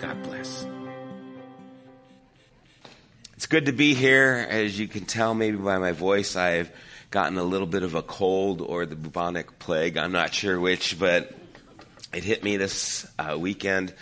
God 0.00 0.22
bless. 0.24 0.66
It's 3.34 3.46
good 3.46 3.66
to 3.66 3.72
be 3.72 3.94
here. 3.94 4.46
As 4.48 4.78
you 4.78 4.88
can 4.88 5.06
tell, 5.06 5.34
maybe 5.34 5.56
by 5.56 5.78
my 5.78 5.92
voice, 5.92 6.36
I've 6.36 6.70
gotten 7.10 7.38
a 7.38 7.42
little 7.42 7.66
bit 7.66 7.82
of 7.82 7.94
a 7.94 8.02
cold 8.02 8.60
or 8.60 8.84
the 8.84 8.96
bubonic 8.96 9.58
plague. 9.58 9.96
I'm 9.96 10.12
not 10.12 10.34
sure 10.34 10.60
which, 10.60 10.98
but 10.98 11.34
it 12.12 12.24
hit 12.24 12.44
me 12.44 12.58
this 12.58 13.06
uh, 13.18 13.36
weekend. 13.38 13.94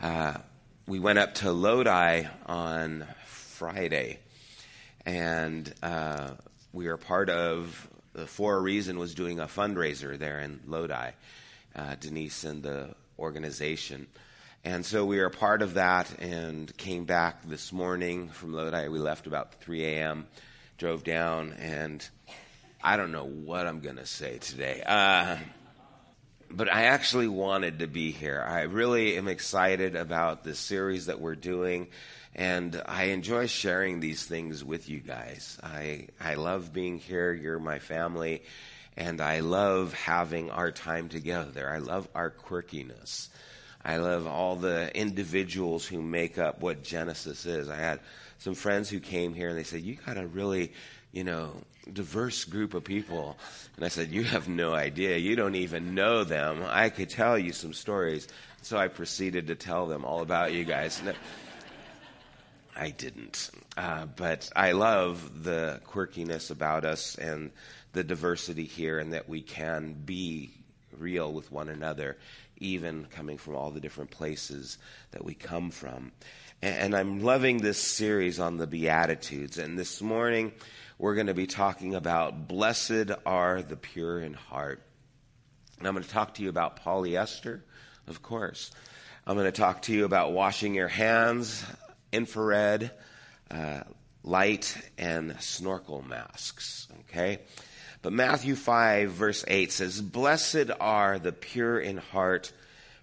Uh, 0.00 0.34
we 0.88 0.98
went 0.98 1.20
up 1.20 1.34
to 1.34 1.52
Lodi 1.52 2.24
on 2.46 3.06
Friday, 3.26 4.18
and 5.04 5.72
uh, 5.80 6.30
we 6.72 6.88
were 6.88 6.96
part 6.96 7.30
of 7.30 7.88
the 8.14 8.26
For 8.26 8.56
a 8.56 8.60
Reason 8.60 8.98
was 8.98 9.14
doing 9.14 9.38
a 9.38 9.46
fundraiser 9.46 10.18
there 10.18 10.40
in 10.40 10.60
Lodi. 10.66 11.10
Uh, 11.74 11.94
Denise 12.00 12.42
and 12.42 12.62
the 12.64 12.94
organization. 13.18 14.08
And 14.66 14.84
so 14.84 15.06
we 15.06 15.18
were 15.18 15.26
a 15.26 15.30
part 15.30 15.62
of 15.62 15.74
that 15.74 16.18
and 16.18 16.76
came 16.76 17.04
back 17.04 17.44
this 17.44 17.72
morning 17.72 18.30
from 18.30 18.52
Lodi. 18.52 18.88
We 18.88 18.98
left 18.98 19.28
about 19.28 19.54
3 19.60 19.84
a.m., 19.84 20.26
drove 20.76 21.04
down, 21.04 21.52
and 21.52 22.04
I 22.82 22.96
don't 22.96 23.12
know 23.12 23.26
what 23.26 23.68
I'm 23.68 23.78
going 23.78 23.98
to 23.98 24.06
say 24.06 24.38
today. 24.38 24.82
Uh, 24.84 25.36
but 26.50 26.68
I 26.68 26.86
actually 26.86 27.28
wanted 27.28 27.78
to 27.78 27.86
be 27.86 28.10
here. 28.10 28.44
I 28.44 28.62
really 28.62 29.16
am 29.16 29.28
excited 29.28 29.94
about 29.94 30.42
the 30.42 30.56
series 30.56 31.06
that 31.06 31.20
we're 31.20 31.36
doing, 31.36 31.86
and 32.34 32.82
I 32.86 33.04
enjoy 33.04 33.46
sharing 33.46 34.00
these 34.00 34.26
things 34.26 34.64
with 34.64 34.88
you 34.88 34.98
guys. 34.98 35.60
I, 35.62 36.08
I 36.20 36.34
love 36.34 36.72
being 36.72 36.98
here. 36.98 37.32
You're 37.32 37.60
my 37.60 37.78
family, 37.78 38.42
and 38.96 39.20
I 39.20 39.38
love 39.40 39.94
having 39.94 40.50
our 40.50 40.72
time 40.72 41.08
together. 41.08 41.70
I 41.70 41.78
love 41.78 42.08
our 42.16 42.32
quirkiness. 42.32 43.28
I 43.86 43.98
love 43.98 44.26
all 44.26 44.56
the 44.56 44.90
individuals 44.98 45.86
who 45.86 46.02
make 46.02 46.38
up 46.38 46.60
what 46.60 46.82
Genesis 46.82 47.46
is. 47.46 47.68
I 47.68 47.76
had 47.76 48.00
some 48.38 48.54
friends 48.54 48.90
who 48.90 48.98
came 48.98 49.32
here 49.32 49.48
and 49.48 49.56
they 49.56 49.62
said, 49.62 49.82
You 49.82 49.94
got 49.94 50.18
a 50.18 50.26
really, 50.26 50.72
you 51.12 51.22
know, 51.22 51.52
diverse 51.92 52.44
group 52.44 52.74
of 52.74 52.82
people. 52.82 53.38
And 53.76 53.84
I 53.84 53.88
said, 53.88 54.10
You 54.10 54.24
have 54.24 54.48
no 54.48 54.74
idea. 54.74 55.18
You 55.18 55.36
don't 55.36 55.54
even 55.54 55.94
know 55.94 56.24
them. 56.24 56.64
I 56.66 56.88
could 56.88 57.10
tell 57.10 57.38
you 57.38 57.52
some 57.52 57.72
stories. 57.72 58.26
So 58.62 58.76
I 58.76 58.88
proceeded 58.88 59.46
to 59.46 59.54
tell 59.54 59.86
them 59.86 60.04
all 60.04 60.20
about 60.20 60.52
you 60.52 60.64
guys. 60.64 61.00
No, 61.04 61.12
I 62.74 62.90
didn't. 62.90 63.52
Uh, 63.76 64.06
but 64.06 64.50
I 64.56 64.72
love 64.72 65.44
the 65.44 65.80
quirkiness 65.86 66.50
about 66.50 66.84
us 66.84 67.14
and 67.14 67.52
the 67.92 68.02
diversity 68.02 68.64
here, 68.64 68.98
and 68.98 69.12
that 69.12 69.28
we 69.28 69.42
can 69.42 69.92
be 69.92 70.50
real 70.98 71.32
with 71.32 71.52
one 71.52 71.68
another 71.68 72.16
even 72.58 73.06
coming 73.06 73.38
from 73.38 73.54
all 73.54 73.70
the 73.70 73.80
different 73.80 74.10
places 74.10 74.78
that 75.10 75.24
we 75.24 75.34
come 75.34 75.70
from. 75.70 76.12
And 76.62 76.94
I'm 76.94 77.20
loving 77.20 77.58
this 77.58 77.80
series 77.80 78.40
on 78.40 78.56
the 78.56 78.66
Beatitudes. 78.66 79.58
And 79.58 79.78
this 79.78 80.00
morning, 80.00 80.52
we're 80.98 81.14
going 81.14 81.26
to 81.26 81.34
be 81.34 81.46
talking 81.46 81.94
about 81.94 82.48
blessed 82.48 83.10
are 83.26 83.62
the 83.62 83.76
pure 83.76 84.20
in 84.20 84.32
heart. 84.34 84.82
And 85.78 85.86
I'm 85.86 85.94
going 85.94 86.04
to 86.04 86.10
talk 86.10 86.34
to 86.34 86.42
you 86.42 86.48
about 86.48 86.82
polyester, 86.82 87.60
of 88.06 88.22
course. 88.22 88.70
I'm 89.26 89.36
going 89.36 89.46
to 89.46 89.52
talk 89.52 89.82
to 89.82 89.92
you 89.92 90.04
about 90.04 90.32
washing 90.32 90.74
your 90.74 90.88
hands, 90.88 91.64
infrared, 92.12 92.90
uh, 93.50 93.80
light, 94.22 94.76
and 94.96 95.38
snorkel 95.40 96.02
masks. 96.02 96.88
Okay? 97.00 97.40
But 98.02 98.12
Matthew 98.12 98.54
5, 98.54 99.10
verse 99.10 99.44
8 99.48 99.72
says, 99.72 100.00
Blessed 100.00 100.70
are 100.80 101.18
the 101.18 101.32
pure 101.32 101.78
in 101.78 101.96
heart, 101.96 102.52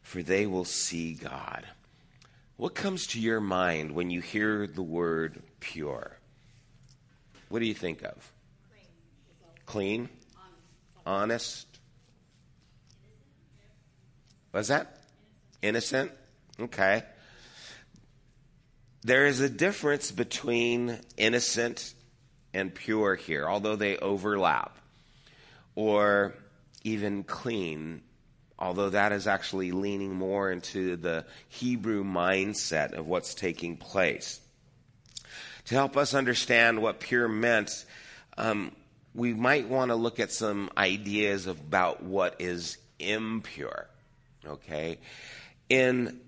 for 0.01 0.23
they 0.23 0.45
will 0.45 0.65
see 0.65 1.13
God. 1.13 1.65
What 2.57 2.75
comes 2.75 3.07
to 3.07 3.19
your 3.19 3.41
mind 3.41 3.91
when 3.91 4.09
you 4.09 4.21
hear 4.21 4.67
the 4.67 4.83
word 4.83 5.41
pure? 5.59 6.17
What 7.49 7.59
do 7.59 7.65
you 7.65 7.73
think 7.73 8.03
of? 8.03 8.31
Clean? 9.65 10.07
Honest? 11.05 11.67
What's 14.51 14.69
that? 14.69 14.99
Innocent? 15.61 16.11
Okay. 16.59 17.03
There 19.01 19.25
is 19.25 19.41
a 19.41 19.49
difference 19.49 20.11
between 20.11 20.99
innocent 21.17 21.93
and 22.53 22.73
pure 22.73 23.15
here, 23.15 23.49
although 23.49 23.75
they 23.75 23.97
overlap 23.97 24.77
or 25.75 26.35
even 26.83 27.23
clean, 27.23 28.01
although 28.59 28.89
that 28.89 29.11
is 29.11 29.27
actually 29.27 29.71
leaning 29.71 30.13
more 30.13 30.51
into 30.51 30.95
the 30.95 31.25
Hebrew 31.49 32.03
mindset 32.03 32.93
of 32.93 33.07
what's 33.07 33.33
taking 33.33 33.77
place. 33.77 34.39
To 35.65 35.75
help 35.75 35.95
us 35.95 36.13
understand 36.13 36.81
what 36.81 36.99
pure 36.99 37.27
meant, 37.27 37.85
um, 38.37 38.73
we 39.15 39.33
might 39.33 39.67
want 39.69 39.89
to 39.89 39.95
look 39.95 40.19
at 40.19 40.31
some 40.31 40.69
ideas 40.77 41.47
about 41.47 42.03
what 42.03 42.35
is 42.39 42.77
impure. 42.99 43.87
Okay? 44.45 44.99
In 45.69 46.19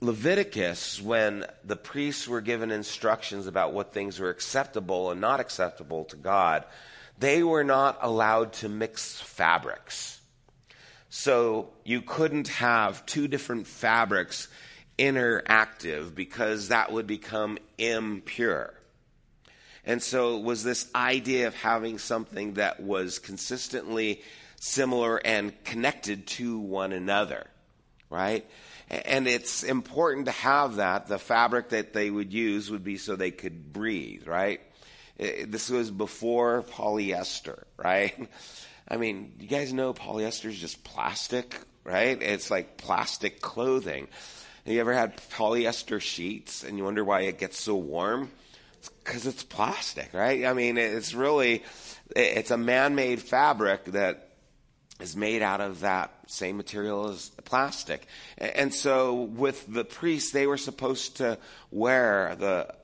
Leviticus, 0.00 1.00
when 1.00 1.44
the 1.64 1.76
priests 1.76 2.28
were 2.28 2.40
given 2.40 2.70
instructions 2.70 3.46
about 3.46 3.72
what 3.72 3.92
things 3.92 4.20
were 4.20 4.30
acceptable 4.30 5.10
and 5.10 5.20
not 5.20 5.40
acceptable 5.40 6.04
to 6.04 6.16
God, 6.16 6.64
they 7.18 7.42
were 7.42 7.64
not 7.64 7.98
allowed 8.00 8.52
to 8.54 8.68
mix 8.68 9.20
fabrics. 9.20 10.20
So 11.10 11.70
you 11.84 12.02
couldn't 12.02 12.48
have 12.48 13.04
two 13.06 13.28
different 13.28 13.66
fabrics 13.66 14.48
interactive 14.98 16.14
because 16.14 16.68
that 16.68 16.92
would 16.92 17.06
become 17.06 17.58
impure. 17.78 18.74
And 19.84 20.02
so 20.02 20.36
it 20.36 20.42
was 20.42 20.62
this 20.64 20.90
idea 20.94 21.46
of 21.46 21.54
having 21.54 21.98
something 21.98 22.54
that 22.54 22.80
was 22.80 23.18
consistently 23.18 24.22
similar 24.60 25.16
and 25.16 25.52
connected 25.64 26.26
to 26.26 26.58
one 26.58 26.92
another, 26.92 27.46
right? 28.10 28.44
And 28.90 29.26
it's 29.26 29.62
important 29.62 30.26
to 30.26 30.32
have 30.32 30.76
that. 30.76 31.06
The 31.06 31.18
fabric 31.18 31.70
that 31.70 31.92
they 31.92 32.10
would 32.10 32.32
use 32.32 32.70
would 32.70 32.84
be 32.84 32.98
so 32.98 33.16
they 33.16 33.30
could 33.30 33.72
breathe, 33.72 34.26
right? 34.26 34.60
Uh, 35.20 35.46
this 35.46 35.68
was 35.70 35.90
before 35.90 36.62
polyester, 36.70 37.64
right? 37.76 38.28
I 38.88 38.96
mean, 38.96 39.34
you 39.40 39.48
guys 39.48 39.72
know 39.72 39.92
polyester 39.92 40.46
is 40.46 40.58
just 40.58 40.84
plastic, 40.84 41.60
right? 41.84 42.20
It's 42.22 42.50
like 42.50 42.76
plastic 42.76 43.40
clothing. 43.40 44.08
Have 44.64 44.74
you 44.74 44.80
ever 44.80 44.94
had 44.94 45.16
polyester 45.30 46.00
sheets 46.00 46.62
and 46.62 46.78
you 46.78 46.84
wonder 46.84 47.04
why 47.04 47.22
it 47.22 47.38
gets 47.38 47.58
so 47.58 47.76
warm? 47.76 48.30
It's 48.78 48.88
because 48.88 49.26
it's 49.26 49.42
plastic, 49.42 50.12
right? 50.12 50.44
I 50.44 50.52
mean, 50.52 50.78
it's 50.78 51.14
really, 51.14 51.64
it's 52.14 52.50
a 52.50 52.56
man-made 52.56 53.20
fabric 53.20 53.86
that 53.86 54.28
is 55.00 55.16
made 55.16 55.42
out 55.42 55.60
of 55.60 55.80
that 55.80 56.12
same 56.26 56.56
material 56.56 57.08
as 57.08 57.30
plastic. 57.44 58.06
And 58.36 58.72
so 58.74 59.14
with 59.14 59.66
the 59.72 59.84
priests, 59.84 60.32
they 60.32 60.46
were 60.46 60.56
supposed 60.56 61.18
to 61.18 61.38
wear 61.70 62.36
the 62.36 62.74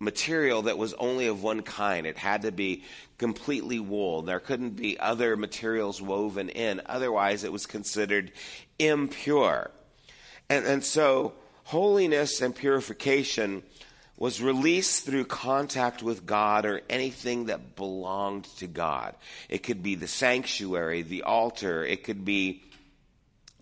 material 0.00 0.62
that 0.62 0.78
was 0.78 0.94
only 0.94 1.28
of 1.28 1.42
one 1.42 1.62
kind. 1.62 2.06
It 2.06 2.16
had 2.16 2.42
to 2.42 2.50
be 2.50 2.82
completely 3.18 3.78
wool. 3.78 4.22
There 4.22 4.40
couldn't 4.40 4.70
be 4.70 4.98
other 4.98 5.36
materials 5.36 6.02
woven 6.02 6.48
in. 6.48 6.80
Otherwise, 6.86 7.44
it 7.44 7.52
was 7.52 7.66
considered 7.66 8.32
impure. 8.78 9.70
And, 10.48 10.66
and 10.66 10.84
so, 10.84 11.34
holiness 11.64 12.40
and 12.40 12.56
purification 12.56 13.62
was 14.16 14.42
released 14.42 15.06
through 15.06 15.24
contact 15.24 16.02
with 16.02 16.26
God 16.26 16.66
or 16.66 16.82
anything 16.90 17.46
that 17.46 17.76
belonged 17.76 18.44
to 18.58 18.66
God. 18.66 19.14
It 19.48 19.62
could 19.62 19.82
be 19.82 19.94
the 19.94 20.08
sanctuary, 20.08 21.02
the 21.02 21.22
altar, 21.22 21.84
it 21.84 22.04
could 22.04 22.24
be 22.24 22.62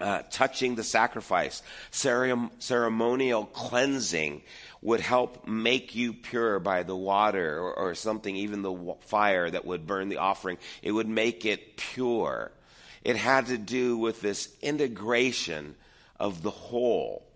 uh, 0.00 0.22
touching 0.30 0.74
the 0.74 0.84
sacrifice. 0.84 1.62
ceremonial 1.90 3.46
cleansing 3.46 4.42
would 4.80 5.00
help 5.00 5.46
make 5.46 5.94
you 5.94 6.12
pure 6.12 6.58
by 6.60 6.82
the 6.82 6.96
water 6.96 7.58
or, 7.58 7.74
or 7.74 7.94
something, 7.94 8.36
even 8.36 8.62
the 8.62 8.94
fire 9.00 9.50
that 9.50 9.64
would 9.64 9.86
burn 9.86 10.08
the 10.08 10.18
offering. 10.18 10.58
It 10.82 10.92
would 10.92 11.08
make 11.08 11.44
it 11.44 11.76
pure. 11.76 12.52
It 13.02 13.16
had 13.16 13.46
to 13.46 13.58
do 13.58 13.98
with 13.98 14.20
this 14.20 14.54
integration 14.62 15.74
of 16.18 16.42
the 16.42 16.50
whole. 16.50 17.26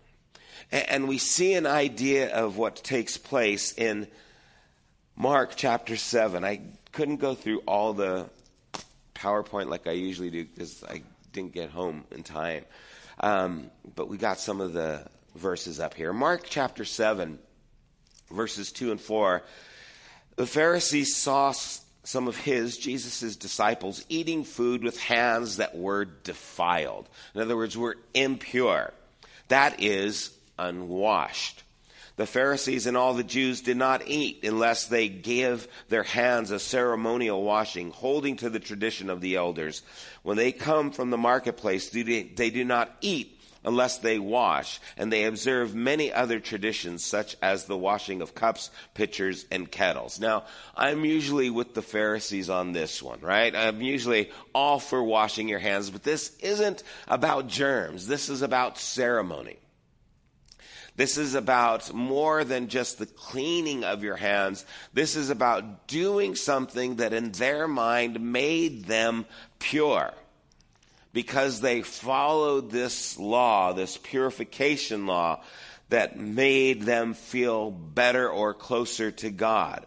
And, 0.71 0.89
and 0.89 1.07
we 1.07 1.17
see 1.17 1.53
an 1.53 1.65
idea 1.65 2.33
of 2.33 2.57
what 2.57 2.77
takes 2.77 3.17
place 3.17 3.73
in 3.73 4.07
Mark 5.15 5.53
chapter 5.55 5.97
7. 5.97 6.43
I 6.43 6.61
couldn't 6.91 7.17
go 7.17 7.35
through 7.35 7.59
all 7.59 7.93
the 7.93 8.29
PowerPoint 9.15 9.69
like 9.69 9.87
I 9.87 9.91
usually 9.91 10.29
do 10.29 10.45
because 10.45 10.83
I 10.83 11.01
didn't 11.33 11.53
get 11.53 11.69
home 11.69 12.05
in 12.11 12.23
time. 12.23 12.63
Um, 13.19 13.71
but 13.95 14.07
we 14.07 14.17
got 14.17 14.39
some 14.39 14.61
of 14.61 14.73
the 14.73 15.05
verses 15.35 15.79
up 15.79 15.93
here. 15.93 16.13
Mark 16.13 16.45
chapter 16.49 16.85
7, 16.85 17.39
verses 18.31 18.71
2 18.71 18.91
and 18.91 19.01
4. 19.01 19.43
The 20.35 20.47
Pharisees 20.47 21.15
saw 21.15 21.53
some 22.03 22.27
of 22.27 22.37
his, 22.37 22.77
Jesus' 22.77 23.35
disciples, 23.35 24.05
eating 24.09 24.43
food 24.43 24.83
with 24.83 24.99
hands 24.99 25.57
that 25.57 25.75
were 25.75 26.05
defiled. 26.05 27.07
In 27.35 27.41
other 27.41 27.55
words, 27.55 27.77
were 27.77 27.97
impure. 28.13 28.93
That 29.47 29.81
is 29.81 30.35
unwashed. 30.57 31.62
The 32.15 32.27
Pharisees 32.27 32.85
and 32.85 32.95
all 32.95 33.15
the 33.15 33.23
Jews 33.23 33.61
did 33.61 33.77
not 33.77 34.07
eat 34.07 34.43
unless 34.43 34.85
they 34.85 35.09
gave 35.09 35.67
their 35.89 36.03
hands 36.03 36.51
a 36.51 36.59
ceremonial 36.59 37.43
washing, 37.43 37.89
holding 37.89 38.35
to 38.37 38.49
the 38.51 38.59
tradition 38.59 39.09
of 39.09 39.19
the 39.19 39.35
elders. 39.35 39.81
When 40.21 40.37
they 40.37 40.51
come 40.51 40.91
from 40.91 41.09
the 41.09 41.17
marketplace, 41.17 41.89
they 41.89 42.03
do 42.49 42.63
not 42.63 42.95
eat 43.01 43.39
unless 43.65 43.99
they 43.99 44.19
wash, 44.19 44.81
and 44.97 45.11
they 45.11 45.23
observe 45.23 45.73
many 45.73 46.11
other 46.11 46.39
traditions, 46.39 47.03
such 47.03 47.37
as 47.41 47.63
the 47.63 47.77
washing 47.77 48.21
of 48.21 48.35
cups, 48.35 48.69
pitchers, 48.93 49.45
and 49.49 49.71
kettles. 49.71 50.19
Now, 50.19 50.43
I'm 50.75 51.05
usually 51.05 51.49
with 51.49 51.73
the 51.73 51.81
Pharisees 51.81 52.49
on 52.49 52.73
this 52.73 53.01
one, 53.01 53.21
right? 53.21 53.55
I'm 53.55 53.81
usually 53.81 54.31
all 54.53 54.79
for 54.79 55.01
washing 55.01 55.47
your 55.47 55.59
hands, 55.59 55.89
but 55.89 56.03
this 56.03 56.35
isn't 56.41 56.83
about 57.07 57.47
germs. 57.47 58.05
This 58.05 58.27
is 58.27 58.41
about 58.41 58.77
ceremony. 58.77 59.57
This 60.95 61.17
is 61.17 61.33
about 61.33 61.91
more 61.93 62.43
than 62.43 62.67
just 62.67 62.99
the 62.99 63.07
cleaning 63.07 63.83
of 63.83 64.03
your 64.03 64.15
hands. 64.15 64.63
This 64.93 65.15
is 65.15 65.29
about 65.29 65.87
doing 65.87 66.35
something 66.35 66.97
that 66.97 67.13
in 67.13 67.31
their 67.31 67.67
mind 67.67 68.19
made 68.19 68.85
them 68.85 69.25
pure. 69.59 70.13
Because 71.11 71.61
they 71.61 71.81
followed 71.81 72.71
this 72.71 73.17
law, 73.17 73.73
this 73.73 73.97
purification 73.97 75.05
law 75.05 75.41
that 75.89 76.19
made 76.19 76.83
them 76.83 77.13
feel 77.13 77.69
better 77.69 78.29
or 78.29 78.53
closer 78.53 79.11
to 79.11 79.29
God. 79.29 79.85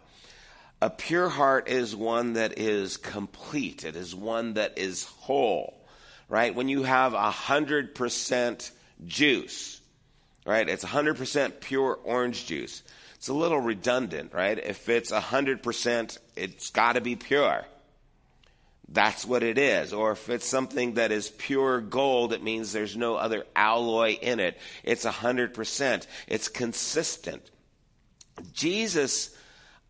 A 0.81 0.89
pure 0.89 1.27
heart 1.27 1.67
is 1.69 1.95
one 1.95 2.33
that 2.33 2.59
is 2.59 2.97
complete. 2.97 3.83
It 3.83 3.95
is 3.95 4.13
one 4.13 4.53
that 4.53 4.77
is 4.77 5.05
whole, 5.05 5.85
right? 6.29 6.53
When 6.53 6.69
you 6.69 6.83
have 6.83 7.13
a 7.13 7.31
hundred 7.31 7.95
percent 7.95 8.71
juice, 9.05 9.81
right? 10.47 10.67
It's 10.67 10.85
100% 10.85 11.59
pure 11.59 11.99
orange 12.03 12.45
juice. 12.45 12.81
It's 13.15 13.27
a 13.27 13.33
little 13.33 13.59
redundant, 13.59 14.33
right? 14.33 14.57
If 14.57 14.87
it's 14.87 15.11
100%, 15.11 16.17
it's 16.35 16.69
got 16.71 16.93
to 16.93 17.01
be 17.01 17.17
pure. 17.17 17.65
That's 18.87 19.25
what 19.25 19.43
it 19.43 19.57
is. 19.57 19.91
Or 19.91 20.11
if 20.11 20.29
it's 20.29 20.47
something 20.47 20.93
that 20.93 21.11
is 21.11 21.29
pure 21.29 21.81
gold, 21.81 22.31
it 22.31 22.41
means 22.41 22.71
there's 22.71 22.95
no 22.95 23.15
other 23.15 23.45
alloy 23.55 24.17
in 24.21 24.39
it. 24.39 24.57
It's 24.83 25.05
100%. 25.05 26.07
It's 26.27 26.47
consistent. 26.47 27.51
Jesus 28.53 29.35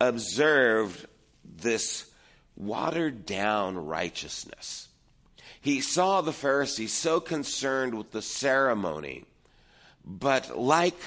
observed 0.02 1.06
this 1.44 2.10
watered 2.56 3.28
down 3.28 3.78
righteousness. 3.78 4.88
He 5.62 5.82
saw 5.82 6.22
the 6.22 6.34
Pharisees 6.34 6.94
so 6.94 7.20
concerned 7.20 7.94
with 7.94 8.12
the 8.12 8.22
ceremony 8.24 9.26
but 10.08 10.58
like 10.58 10.98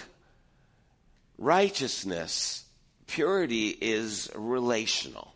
righteousness, 1.38 2.64
purity 3.06 3.69
is 3.69 4.31
relational. 4.35 5.35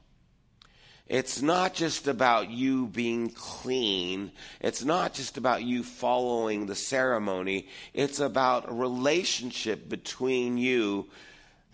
It's 1.06 1.40
not 1.40 1.75
just 1.75 2.06
about 2.06 2.50
you 2.50 2.87
being 2.87 3.31
clean. 3.31 4.32
It's 4.61 4.84
not 4.84 5.14
just 5.14 5.38
about 5.38 5.62
you 5.62 5.82
following 5.82 6.66
the 6.66 6.75
ceremony. 6.75 7.69
It's 7.94 8.20
about 8.20 8.70
a 8.70 8.75
relationship 8.75 9.88
between 9.88 10.58
you 10.58 11.08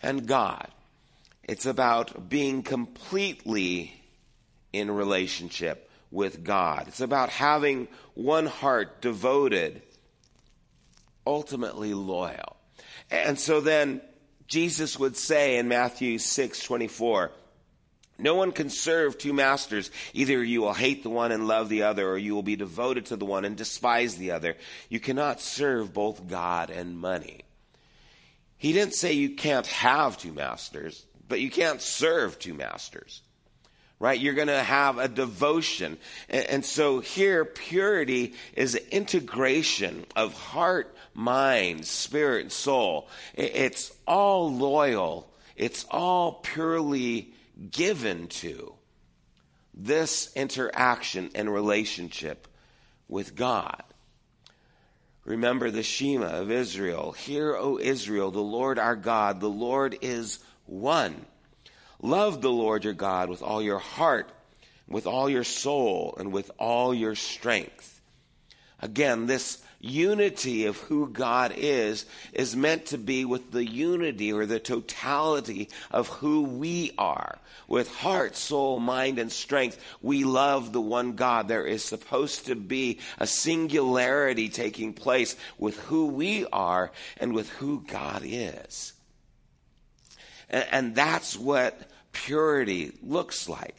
and 0.00 0.26
God. 0.26 0.68
It's 1.44 1.66
about 1.66 2.28
being 2.28 2.62
completely 2.62 4.00
in 4.72 4.90
relationship 4.90 5.90
with 6.10 6.44
God. 6.44 6.86
It's 6.88 7.00
about 7.00 7.30
having 7.30 7.88
one 8.14 8.46
heart 8.46 9.00
devoted 9.00 9.82
ultimately 11.30 11.94
loyal. 11.94 12.56
And 13.10 13.38
so 13.38 13.60
then 13.60 14.00
Jesus 14.48 14.98
would 14.98 15.16
say 15.16 15.58
in 15.58 15.68
Matthew 15.68 16.18
6 16.18 16.62
24, 16.62 17.30
no 18.18 18.34
one 18.34 18.52
can 18.52 18.68
serve 18.68 19.16
two 19.16 19.32
masters. 19.32 19.90
Either 20.12 20.42
you 20.42 20.60
will 20.60 20.74
hate 20.74 21.02
the 21.02 21.08
one 21.08 21.32
and 21.32 21.46
love 21.46 21.68
the 21.68 21.84
other, 21.84 22.06
or 22.06 22.18
you 22.18 22.34
will 22.34 22.42
be 22.42 22.56
devoted 22.56 23.06
to 23.06 23.16
the 23.16 23.24
one 23.24 23.44
and 23.44 23.56
despise 23.56 24.16
the 24.16 24.32
other. 24.32 24.56
You 24.88 25.00
cannot 25.00 25.40
serve 25.40 25.94
both 25.94 26.26
God 26.26 26.70
and 26.70 26.98
money. 26.98 27.42
He 28.58 28.72
didn't 28.72 28.94
say 28.94 29.12
you 29.12 29.30
can't 29.36 29.66
have 29.68 30.18
two 30.18 30.32
masters, 30.32 31.06
but 31.28 31.40
you 31.40 31.50
can't 31.50 31.80
serve 31.80 32.38
two 32.38 32.52
masters 32.52 33.22
right? 34.00 34.18
You're 34.18 34.34
going 34.34 34.48
to 34.48 34.62
have 34.62 34.98
a 34.98 35.06
devotion. 35.06 35.98
And, 36.28 36.46
and, 36.46 36.64
so 36.64 36.98
here, 36.98 37.44
purity 37.44 38.34
is 38.54 38.74
an 38.74 38.82
integration 38.90 40.06
of 40.16 40.32
heart, 40.32 40.96
mind, 41.14 41.86
spirit, 41.86 42.40
and 42.42 42.50
soul. 42.50 43.08
It, 43.34 43.54
it's 43.54 43.92
all 44.06 44.52
loyal. 44.52 45.30
It's 45.54 45.84
all 45.90 46.40
purely 46.42 47.34
given 47.70 48.26
to 48.28 48.72
this 49.74 50.32
interaction 50.34 51.30
and 51.34 51.52
relationship 51.52 52.48
with 53.06 53.36
God. 53.36 53.82
Remember 55.24 55.70
the 55.70 55.82
Shema 55.82 56.26
of 56.26 56.50
Israel. 56.50 57.12
Hear, 57.12 57.54
O 57.54 57.78
Israel, 57.78 58.30
the 58.30 58.40
Lord 58.40 58.78
our 58.78 58.96
God, 58.96 59.40
the 59.40 59.50
Lord 59.50 59.98
is 60.00 60.38
one. 60.64 61.26
Love 62.02 62.40
the 62.40 62.50
Lord 62.50 62.84
your 62.84 62.94
God 62.94 63.28
with 63.28 63.42
all 63.42 63.62
your 63.62 63.78
heart, 63.78 64.30
with 64.88 65.06
all 65.06 65.28
your 65.28 65.44
soul, 65.44 66.14
and 66.18 66.32
with 66.32 66.50
all 66.58 66.94
your 66.94 67.14
strength. 67.14 68.00
Again, 68.80 69.26
this 69.26 69.62
unity 69.80 70.66
of 70.66 70.76
who 70.76 71.08
God 71.08 71.54
is 71.56 72.04
is 72.32 72.54
meant 72.54 72.86
to 72.86 72.98
be 72.98 73.24
with 73.24 73.50
the 73.50 73.66
unity 73.66 74.32
or 74.32 74.46
the 74.46 74.60
totality 74.60 75.68
of 75.90 76.08
who 76.08 76.42
we 76.42 76.92
are. 76.98 77.38
With 77.66 77.92
heart, 77.94 78.36
soul, 78.36 78.78
mind, 78.78 79.18
and 79.18 79.32
strength, 79.32 79.82
we 80.02 80.24
love 80.24 80.72
the 80.72 80.80
one 80.80 81.12
God. 81.12 81.48
There 81.48 81.66
is 81.66 81.84
supposed 81.84 82.46
to 82.46 82.54
be 82.54 82.98
a 83.18 83.26
singularity 83.26 84.48
taking 84.48 84.92
place 84.92 85.36
with 85.58 85.78
who 85.80 86.06
we 86.06 86.46
are 86.46 86.92
and 87.18 87.32
with 87.32 87.48
who 87.50 87.82
God 87.86 88.22
is. 88.24 88.92
And, 90.50 90.66
and 90.70 90.94
that's 90.94 91.38
what 91.38 91.80
purity 92.12 92.92
looks 93.02 93.48
like. 93.48 93.76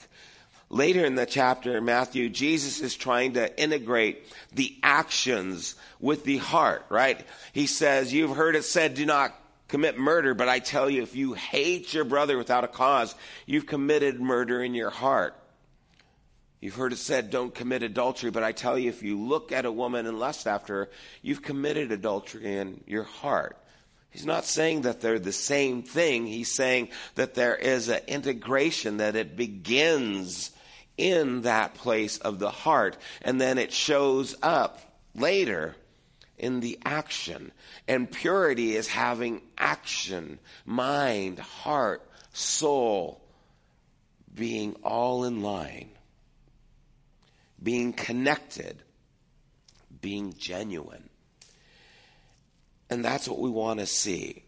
Later 0.69 1.03
in 1.03 1.15
the 1.15 1.25
chapter 1.25 1.77
in 1.77 1.83
Matthew, 1.83 2.29
Jesus 2.29 2.79
is 2.79 2.95
trying 2.95 3.33
to 3.33 3.61
integrate 3.61 4.23
the 4.53 4.73
actions 4.81 5.75
with 5.99 6.23
the 6.23 6.37
heart, 6.37 6.85
right? 6.89 7.25
He 7.51 7.67
says, 7.67 8.13
You've 8.13 8.37
heard 8.37 8.55
it 8.55 8.63
said, 8.63 8.93
do 8.93 9.05
not 9.05 9.35
commit 9.67 9.97
murder, 9.97 10.33
but 10.33 10.47
I 10.47 10.59
tell 10.59 10.89
you, 10.89 11.01
if 11.01 11.13
you 11.15 11.33
hate 11.33 11.93
your 11.93 12.05
brother 12.05 12.37
without 12.37 12.63
a 12.63 12.69
cause, 12.69 13.15
you've 13.45 13.65
committed 13.65 14.21
murder 14.21 14.63
in 14.63 14.73
your 14.73 14.89
heart. 14.89 15.35
You've 16.61 16.75
heard 16.75 16.93
it 16.93 16.97
said, 16.97 17.31
don't 17.31 17.53
commit 17.53 17.81
adultery, 17.81 18.31
but 18.31 18.43
I 18.43 18.51
tell 18.51 18.77
you, 18.77 18.89
if 18.89 19.01
you 19.01 19.19
look 19.19 19.51
at 19.51 19.65
a 19.65 19.71
woman 19.71 20.05
and 20.05 20.19
lust 20.19 20.47
after 20.47 20.75
her, 20.75 20.89
you've 21.21 21.41
committed 21.41 21.91
adultery 21.91 22.57
in 22.57 22.81
your 22.85 23.03
heart. 23.03 23.57
He's 24.12 24.25
not 24.25 24.46
saying 24.46 24.82
that 24.82 25.00
they're 25.00 25.20
the 25.20 25.32
same 25.32 25.84
thing. 25.84 26.27
He's 26.27 26.53
saying 26.53 26.89
that 27.15 27.34
there 27.34 27.56
is 27.56 27.88
an 27.88 28.01
integration, 28.08 28.98
that 28.98 29.15
it 29.15 29.38
begins 29.38 30.51
in 30.98 31.44
that 31.44 31.75
place 31.75 32.18
of 32.18 32.38
the 32.38 32.51
heart, 32.51 32.98
and 33.22 33.39
then 33.39 33.58
it 33.58 33.72
shows 33.72 34.36
up 34.44 34.80
later 35.15 35.75
in 36.38 36.60
the 36.60 36.77
action. 36.84 37.53
And 37.88 38.12
purity 38.12 38.75
is 38.75 38.88
having 38.88 39.41
action, 39.58 40.39
mind, 40.65 41.39
heart, 41.39 42.06
soul, 42.34 43.22
being 44.36 44.75
all 44.84 45.24
in 45.24 45.41
line, 45.41 45.89
being 47.63 47.94
connected, 47.94 48.84
being 50.01 50.34
genuine. 50.38 51.11
And 52.91 53.05
that's 53.05 53.27
what 53.27 53.39
we 53.39 53.50
want 53.50 53.79
to 53.79 53.86
see. 53.86 54.43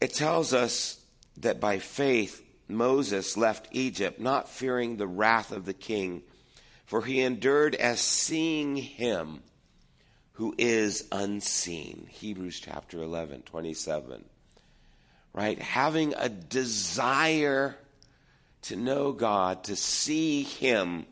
It 0.00 0.14
tells 0.14 0.54
us 0.54 1.00
that 1.38 1.58
by 1.60 1.80
faith, 1.80 2.40
Moses 2.68 3.36
left 3.36 3.66
Egypt, 3.72 4.20
not 4.20 4.48
fearing 4.48 4.96
the 4.96 5.08
wrath 5.08 5.50
of 5.50 5.64
the 5.64 5.74
king, 5.74 6.22
for 6.86 7.02
he 7.02 7.20
endured 7.20 7.74
as 7.74 8.00
seeing 8.00 8.76
him 8.76 9.42
who 10.34 10.54
is 10.56 11.08
unseen. 11.10 12.06
Hebrews 12.10 12.60
chapter 12.60 13.02
11, 13.02 13.42
27. 13.42 14.24
Right? 15.32 15.60
Having 15.60 16.14
a 16.16 16.28
desire 16.28 17.76
to 18.62 18.76
know 18.76 19.10
God, 19.10 19.64
to 19.64 19.74
see 19.74 20.44
him 20.44 21.06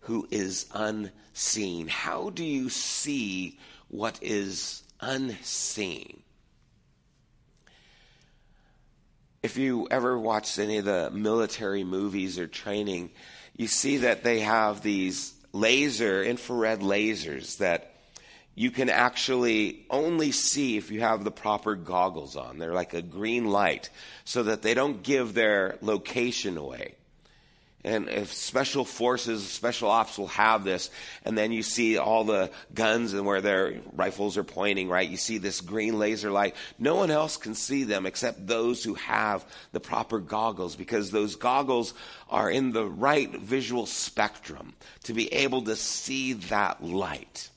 who 0.00 0.28
is 0.30 0.66
unseen. 0.74 1.88
How 1.88 2.28
do 2.30 2.44
you 2.44 2.68
see 2.68 3.58
what 3.92 4.18
is 4.20 4.82
unseen? 5.00 6.22
if 9.42 9.56
you 9.56 9.88
ever 9.90 10.18
watched 10.18 10.58
any 10.58 10.78
of 10.78 10.84
the 10.84 11.10
military 11.10 11.84
movies 11.84 12.38
or 12.38 12.46
training, 12.46 13.10
you 13.56 13.66
see 13.66 13.98
that 13.98 14.22
they 14.22 14.40
have 14.40 14.82
these 14.82 15.34
laser, 15.52 16.22
infrared 16.22 16.80
lasers 16.80 17.58
that 17.58 17.94
you 18.54 18.70
can 18.70 18.88
actually 18.88 19.84
only 19.90 20.30
see 20.30 20.76
if 20.76 20.90
you 20.90 21.00
have 21.00 21.24
the 21.24 21.30
proper 21.30 21.74
goggles 21.74 22.36
on. 22.36 22.58
They're 22.58 22.74
like 22.74 22.94
a 22.94 23.02
green 23.02 23.46
light 23.46 23.90
so 24.24 24.44
that 24.44 24.62
they 24.62 24.74
don't 24.74 25.02
give 25.02 25.34
their 25.34 25.76
location 25.80 26.56
away. 26.56 26.94
And 27.84 28.08
if 28.08 28.32
special 28.32 28.84
forces, 28.84 29.46
special 29.48 29.90
ops 29.90 30.16
will 30.16 30.28
have 30.28 30.62
this, 30.62 30.88
and 31.24 31.36
then 31.36 31.50
you 31.50 31.64
see 31.64 31.98
all 31.98 32.22
the 32.22 32.50
guns 32.72 33.12
and 33.12 33.26
where 33.26 33.40
their 33.40 33.80
rifles 33.92 34.36
are 34.36 34.44
pointing, 34.44 34.88
right? 34.88 35.08
You 35.08 35.16
see 35.16 35.38
this 35.38 35.60
green 35.60 35.98
laser 35.98 36.30
light. 36.30 36.54
No 36.78 36.94
one 36.94 37.10
else 37.10 37.36
can 37.36 37.54
see 37.54 37.82
them 37.82 38.06
except 38.06 38.46
those 38.46 38.84
who 38.84 38.94
have 38.94 39.44
the 39.72 39.80
proper 39.80 40.20
goggles 40.20 40.76
because 40.76 41.10
those 41.10 41.34
goggles 41.34 41.92
are 42.28 42.50
in 42.50 42.72
the 42.72 42.86
right 42.86 43.30
visual 43.40 43.86
spectrum 43.86 44.74
to 45.04 45.12
be 45.12 45.32
able 45.32 45.62
to 45.62 45.74
see 45.74 46.34
that 46.34 46.84
light. 46.84 47.50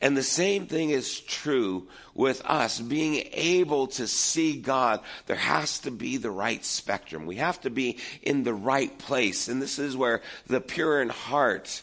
And 0.00 0.16
the 0.16 0.22
same 0.22 0.66
thing 0.66 0.90
is 0.90 1.20
true 1.20 1.86
with 2.14 2.42
us 2.46 2.80
being 2.80 3.28
able 3.32 3.88
to 3.88 4.06
see 4.06 4.56
God. 4.56 5.00
There 5.26 5.36
has 5.36 5.80
to 5.80 5.90
be 5.90 6.16
the 6.16 6.30
right 6.30 6.64
spectrum. 6.64 7.26
We 7.26 7.36
have 7.36 7.60
to 7.62 7.70
be 7.70 7.98
in 8.22 8.42
the 8.42 8.54
right 8.54 8.96
place. 8.98 9.48
And 9.48 9.60
this 9.60 9.78
is 9.78 9.96
where 9.96 10.22
the 10.46 10.60
pure 10.60 11.02
in 11.02 11.10
heart 11.10 11.82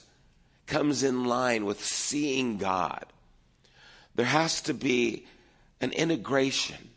comes 0.66 1.04
in 1.04 1.26
line 1.26 1.66
with 1.66 1.84
seeing 1.84 2.58
God. 2.58 3.06
There 4.16 4.26
has 4.26 4.62
to 4.62 4.74
be 4.74 5.28
an 5.80 5.92
integration 5.92 6.90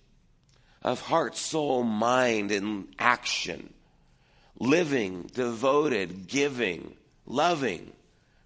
of 0.82 1.02
heart, 1.02 1.36
soul, 1.36 1.82
mind, 1.82 2.50
and 2.50 2.88
action. 2.98 3.74
Living, 4.58 5.30
devoted, 5.34 6.28
giving, 6.28 6.94
loving 7.26 7.92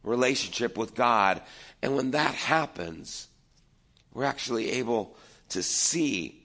relationship 0.04 0.76
with 0.76 0.94
God 0.94 1.40
and 1.84 1.96
when 1.96 2.12
that 2.12 2.34
happens, 2.34 3.28
we're 4.14 4.24
actually 4.24 4.70
able 4.70 5.14
to 5.50 5.62
see 5.62 6.42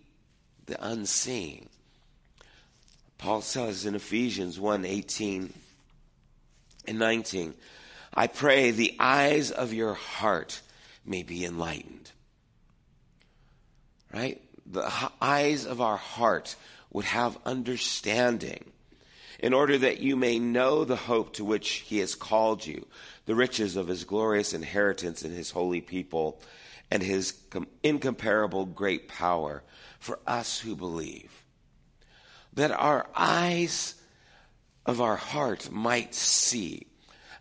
the 0.65 0.85
unseen. 0.85 1.69
Paul 3.17 3.41
says 3.41 3.85
in 3.85 3.95
Ephesians 3.95 4.59
1 4.59 4.83
18 4.83 5.53
and 6.89 6.99
19, 6.99 7.53
I 8.13 8.27
pray 8.27 8.71
the 8.71 8.97
eyes 8.99 9.49
of 9.49 9.71
your 9.71 9.93
heart 9.93 10.61
may 11.05 11.23
be 11.23 11.45
enlightened. 11.45 12.11
Right? 14.13 14.41
The 14.65 14.91
eyes 15.21 15.65
of 15.65 15.79
our 15.79 15.95
heart 15.95 16.57
would 16.91 17.05
have 17.05 17.37
understanding 17.45 18.73
in 19.39 19.53
order 19.53 19.77
that 19.77 20.01
you 20.01 20.15
may 20.15 20.37
know 20.37 20.83
the 20.83 20.95
hope 20.97 21.33
to 21.33 21.45
which 21.45 21.69
he 21.69 21.99
has 21.99 22.13
called 22.13 22.65
you, 22.65 22.85
the 23.25 23.35
riches 23.35 23.77
of 23.77 23.87
his 23.87 24.03
glorious 24.03 24.53
inheritance 24.53 25.23
in 25.23 25.31
his 25.31 25.51
holy 25.51 25.81
people, 25.81 26.41
and 26.91 27.01
his 27.01 27.33
incomparable 27.81 28.65
great 28.65 29.07
power 29.07 29.63
for 29.99 30.19
us 30.27 30.59
who 30.59 30.75
believe. 30.75 31.31
That 32.53 32.71
our 32.71 33.07
eyes 33.15 33.95
of 34.85 34.99
our 34.99 35.15
heart 35.15 35.71
might 35.71 36.13
see. 36.15 36.87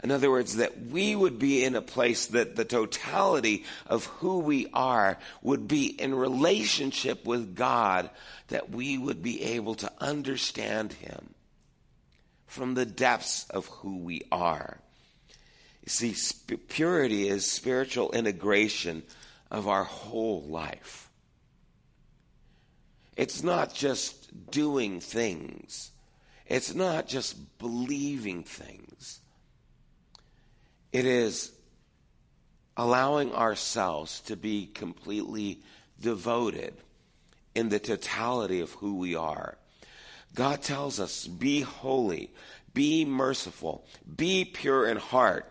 In 0.05 0.13
other 0.13 0.31
words, 0.31 0.57
that 0.57 0.87
we 0.87 1.17
would 1.17 1.41
be 1.41 1.65
in 1.65 1.75
a 1.75 1.83
place 1.83 2.27
that 2.27 2.55
the 2.55 2.65
totality 2.65 3.65
of 3.87 4.05
who 4.05 4.39
we 4.39 4.69
are 4.73 5.19
would 5.43 5.67
be 5.67 5.87
in 5.87 6.15
relationship 6.15 7.25
with 7.25 7.57
God, 7.57 8.09
that 8.49 8.71
we 8.71 8.97
would 8.97 9.23
be 9.23 9.43
able 9.43 9.75
to 9.77 9.91
understand 10.01 10.93
Him 10.93 11.35
from 12.49 12.75
the 12.75 12.87
depths 12.87 13.47
of 13.51 13.67
who 13.67 13.99
we 13.99 14.23
are. 14.33 14.81
You 15.83 15.91
see, 15.91 16.13
sp- 16.17 16.67
purity 16.69 17.29
is 17.29 17.51
spiritual 17.51 18.11
integration 18.13 19.05
of 19.51 19.69
our 19.69 19.85
whole 19.85 20.43
life. 20.43 21.11
It's 23.17 23.43
not 23.43 23.75
just 23.75 24.51
doing 24.51 25.01
things. 25.01 25.91
It's 26.47 26.75
not 26.75 27.07
just 27.07 27.59
believing 27.59 28.45
things. 28.45 29.21
It 30.91 31.05
is 31.05 31.53
allowing 32.77 33.35
ourselves 33.35 34.21
to 34.21 34.37
be 34.37 34.67
completely 34.67 35.61
devoted 36.01 36.75
in 37.55 37.69
the 37.69 37.79
totality 37.79 38.61
of 38.61 38.73
who 38.73 38.97
we 38.97 39.17
are 39.17 39.59
God 40.35 40.63
tells 40.63 41.01
us, 41.01 41.27
be 41.27 41.61
holy, 41.63 42.31
be 42.75 43.05
merciful, 43.05 43.85
be 44.17 44.45
pure 44.45 44.89
in 44.89 44.97
heart, 44.97 45.51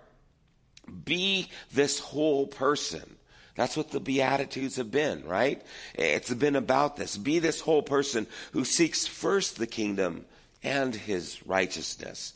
be 1.03 1.49
this 1.73 1.99
whole 1.99 2.47
person. 2.47 3.17
That's 3.55 3.75
what 3.75 3.91
the 3.91 3.99
Beatitudes 3.99 4.75
have 4.75 4.91
been, 4.91 5.25
right? 5.25 5.61
It's 5.95 6.33
been 6.33 6.55
about 6.55 6.95
this. 6.95 7.17
Be 7.17 7.39
this 7.39 7.59
whole 7.59 7.81
person 7.81 8.27
who 8.53 8.63
seeks 8.63 9.07
first 9.07 9.57
the 9.57 9.65
kingdom 9.65 10.25
and 10.61 10.93
his 10.93 11.45
righteousness. 11.45 12.33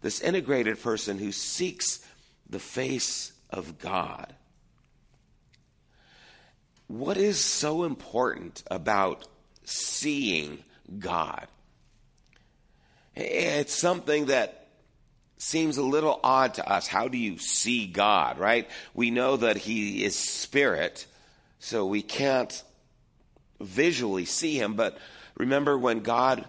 This 0.00 0.20
integrated 0.20 0.82
person 0.82 1.18
who 1.18 1.30
seeks 1.30 2.00
the 2.48 2.58
face 2.58 3.32
of 3.50 3.78
God. 3.78 4.34
What 6.88 7.16
is 7.18 7.38
so 7.38 7.84
important 7.84 8.62
about 8.70 9.28
seeing 9.64 10.64
God? 10.98 11.46
It's 13.14 13.74
something 13.74 14.26
that 14.26 14.68
seems 15.36 15.76
a 15.76 15.82
little 15.82 16.20
odd 16.22 16.54
to 16.54 16.68
us. 16.68 16.86
How 16.86 17.08
do 17.08 17.18
you 17.18 17.38
see 17.38 17.86
God, 17.86 18.38
right? 18.38 18.68
We 18.94 19.10
know 19.10 19.36
that 19.36 19.56
He 19.56 20.04
is 20.04 20.16
spirit, 20.16 21.06
so 21.58 21.84
we 21.86 22.02
can't 22.02 22.62
visually 23.60 24.24
see 24.24 24.56
Him. 24.56 24.74
But 24.74 24.98
remember 25.36 25.76
when 25.76 26.00
God 26.00 26.44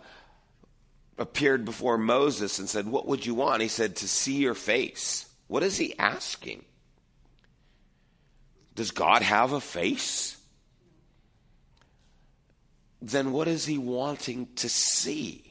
appeared 1.17 1.65
before 1.65 1.97
Moses 1.97 2.59
and 2.59 2.69
said, 2.69 2.87
What 2.87 3.07
would 3.07 3.25
you 3.25 3.35
want? 3.35 3.61
He 3.61 3.67
said, 3.67 3.97
To 3.97 4.07
see 4.07 4.37
your 4.37 4.55
face. 4.55 5.25
What 5.47 5.63
is 5.63 5.77
He 5.77 5.97
asking? 5.97 6.63
Does 8.75 8.91
God 8.91 9.21
have 9.21 9.51
a 9.51 9.61
face? 9.61 10.37
Then 13.01 13.33
what 13.33 13.47
is 13.47 13.65
He 13.65 13.77
wanting 13.77 14.47
to 14.57 14.69
see? 14.69 15.42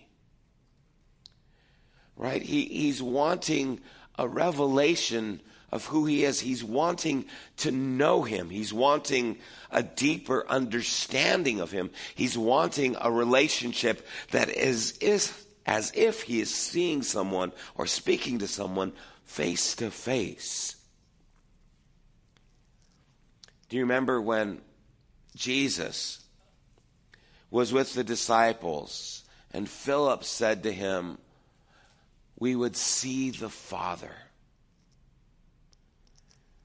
Right? 2.22 2.40
He, 2.40 2.66
he's 2.66 3.02
wanting 3.02 3.80
a 4.16 4.28
revelation 4.28 5.40
of 5.72 5.86
who 5.86 6.06
he 6.06 6.24
is. 6.24 6.38
He's 6.38 6.62
wanting 6.62 7.24
to 7.58 7.72
know 7.72 8.22
him. 8.22 8.48
He's 8.48 8.72
wanting 8.72 9.38
a 9.72 9.82
deeper 9.82 10.46
understanding 10.48 11.60
of 11.60 11.72
him. 11.72 11.90
He's 12.14 12.38
wanting 12.38 12.94
a 13.00 13.10
relationship 13.10 14.06
that 14.30 14.50
is, 14.50 14.96
is 14.98 15.32
as 15.66 15.90
if 15.96 16.22
he 16.22 16.40
is 16.40 16.54
seeing 16.54 17.02
someone 17.02 17.50
or 17.74 17.88
speaking 17.88 18.38
to 18.38 18.46
someone 18.46 18.92
face 19.24 19.74
to 19.76 19.90
face. 19.90 20.76
Do 23.68 23.76
you 23.76 23.82
remember 23.82 24.20
when 24.20 24.60
Jesus 25.34 26.20
was 27.50 27.72
with 27.72 27.94
the 27.94 28.04
disciples 28.04 29.24
and 29.52 29.68
Philip 29.68 30.22
said 30.22 30.62
to 30.62 30.72
him, 30.72 31.18
we 32.42 32.56
would 32.56 32.74
see 32.74 33.30
the 33.30 33.48
Father. 33.48 34.10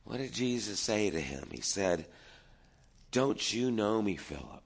What 0.05 0.17
did 0.17 0.33
Jesus 0.33 0.79
say 0.79 1.11
to 1.11 1.21
him? 1.21 1.49
He 1.51 1.61
said, 1.61 2.07
Don't 3.11 3.53
you 3.53 3.69
know 3.69 4.01
me, 4.01 4.15
Philip? 4.15 4.63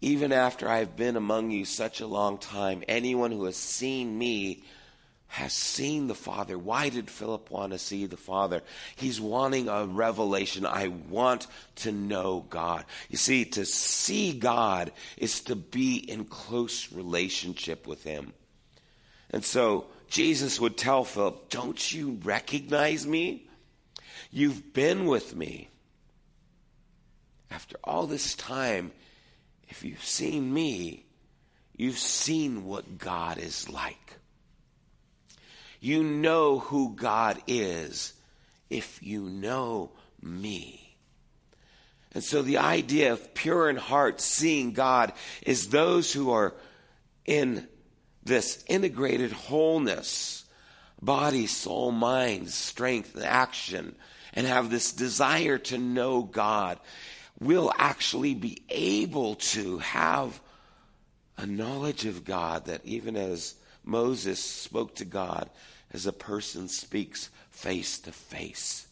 Even 0.00 0.32
after 0.32 0.66
I've 0.66 0.96
been 0.96 1.18
among 1.18 1.50
you 1.50 1.66
such 1.66 2.00
a 2.00 2.06
long 2.06 2.38
time, 2.38 2.82
anyone 2.88 3.32
who 3.32 3.44
has 3.44 3.58
seen 3.58 4.16
me 4.16 4.64
has 5.26 5.52
seen 5.52 6.06
the 6.06 6.14
Father. 6.14 6.58
Why 6.58 6.88
did 6.88 7.10
Philip 7.10 7.50
want 7.50 7.72
to 7.72 7.78
see 7.78 8.06
the 8.06 8.16
Father? 8.16 8.62
He's 8.96 9.20
wanting 9.20 9.68
a 9.68 9.84
revelation. 9.84 10.64
I 10.64 10.88
want 10.88 11.48
to 11.76 11.92
know 11.92 12.46
God. 12.48 12.86
You 13.10 13.18
see, 13.18 13.44
to 13.44 13.66
see 13.66 14.32
God 14.32 14.90
is 15.18 15.42
to 15.42 15.54
be 15.54 15.96
in 15.96 16.24
close 16.24 16.90
relationship 16.90 17.86
with 17.86 18.02
Him. 18.04 18.32
And 19.32 19.44
so 19.44 19.86
Jesus 20.08 20.60
would 20.60 20.76
tell 20.76 21.04
Philip, 21.04 21.48
Don't 21.48 21.92
you 21.92 22.18
recognize 22.22 23.06
me? 23.06 23.48
You've 24.30 24.72
been 24.72 25.06
with 25.06 25.34
me. 25.34 25.68
After 27.50 27.76
all 27.84 28.06
this 28.06 28.34
time, 28.34 28.92
if 29.68 29.84
you've 29.84 30.04
seen 30.04 30.52
me, 30.52 31.04
you've 31.76 31.98
seen 31.98 32.64
what 32.64 32.98
God 32.98 33.38
is 33.38 33.68
like. 33.68 34.18
You 35.80 36.02
know 36.04 36.58
who 36.58 36.94
God 36.94 37.42
is 37.46 38.14
if 38.70 39.02
you 39.02 39.22
know 39.22 39.90
me. 40.22 40.96
And 42.12 42.22
so 42.22 42.42
the 42.42 42.58
idea 42.58 43.12
of 43.12 43.34
pure 43.34 43.68
in 43.68 43.76
heart 43.76 44.20
seeing 44.20 44.72
God 44.72 45.12
is 45.42 45.68
those 45.68 46.12
who 46.12 46.30
are 46.30 46.54
in 47.24 47.66
this 48.24 48.64
integrated 48.68 49.32
wholeness 49.32 50.44
body, 51.00 51.46
soul, 51.46 51.90
mind, 51.90 52.48
strength, 52.48 53.16
and 53.16 53.24
action 53.24 53.94
and 54.34 54.46
have 54.46 54.70
this 54.70 54.92
desire 54.92 55.58
to 55.58 55.76
know 55.76 56.22
God 56.22 56.78
will 57.40 57.72
actually 57.76 58.34
be 58.34 58.62
able 58.68 59.34
to 59.34 59.78
have 59.78 60.40
a 61.36 61.44
knowledge 61.44 62.06
of 62.06 62.24
God 62.24 62.66
that 62.66 62.84
even 62.84 63.16
as 63.16 63.54
Moses 63.84 64.38
spoke 64.42 64.94
to 64.96 65.04
God, 65.04 65.50
as 65.92 66.06
a 66.06 66.12
person 66.12 66.68
speaks 66.68 67.30
face 67.50 67.98
to 68.00 68.12
face. 68.12 68.86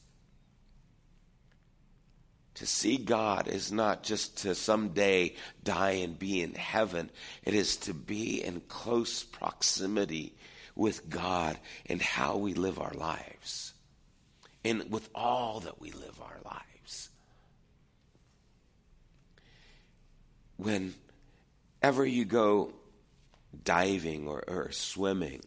To 2.60 2.66
see 2.66 2.98
God 2.98 3.48
is 3.48 3.72
not 3.72 4.02
just 4.02 4.42
to 4.42 4.54
someday 4.54 5.34
die 5.64 5.92
and 5.92 6.18
be 6.18 6.42
in 6.42 6.52
heaven. 6.52 7.10
It 7.42 7.54
is 7.54 7.78
to 7.78 7.94
be 7.94 8.44
in 8.44 8.60
close 8.68 9.22
proximity 9.22 10.34
with 10.76 11.08
God 11.08 11.56
in 11.86 12.00
how 12.00 12.36
we 12.36 12.52
live 12.52 12.78
our 12.78 12.92
lives. 12.92 13.72
And 14.62 14.90
with 14.90 15.08
all 15.14 15.60
that 15.60 15.80
we 15.80 15.90
live 15.92 16.20
our 16.20 16.36
lives. 16.44 17.08
Whenever 20.58 22.04
you 22.04 22.26
go 22.26 22.74
diving 23.64 24.28
or, 24.28 24.44
or 24.46 24.70
swimming, 24.70 25.40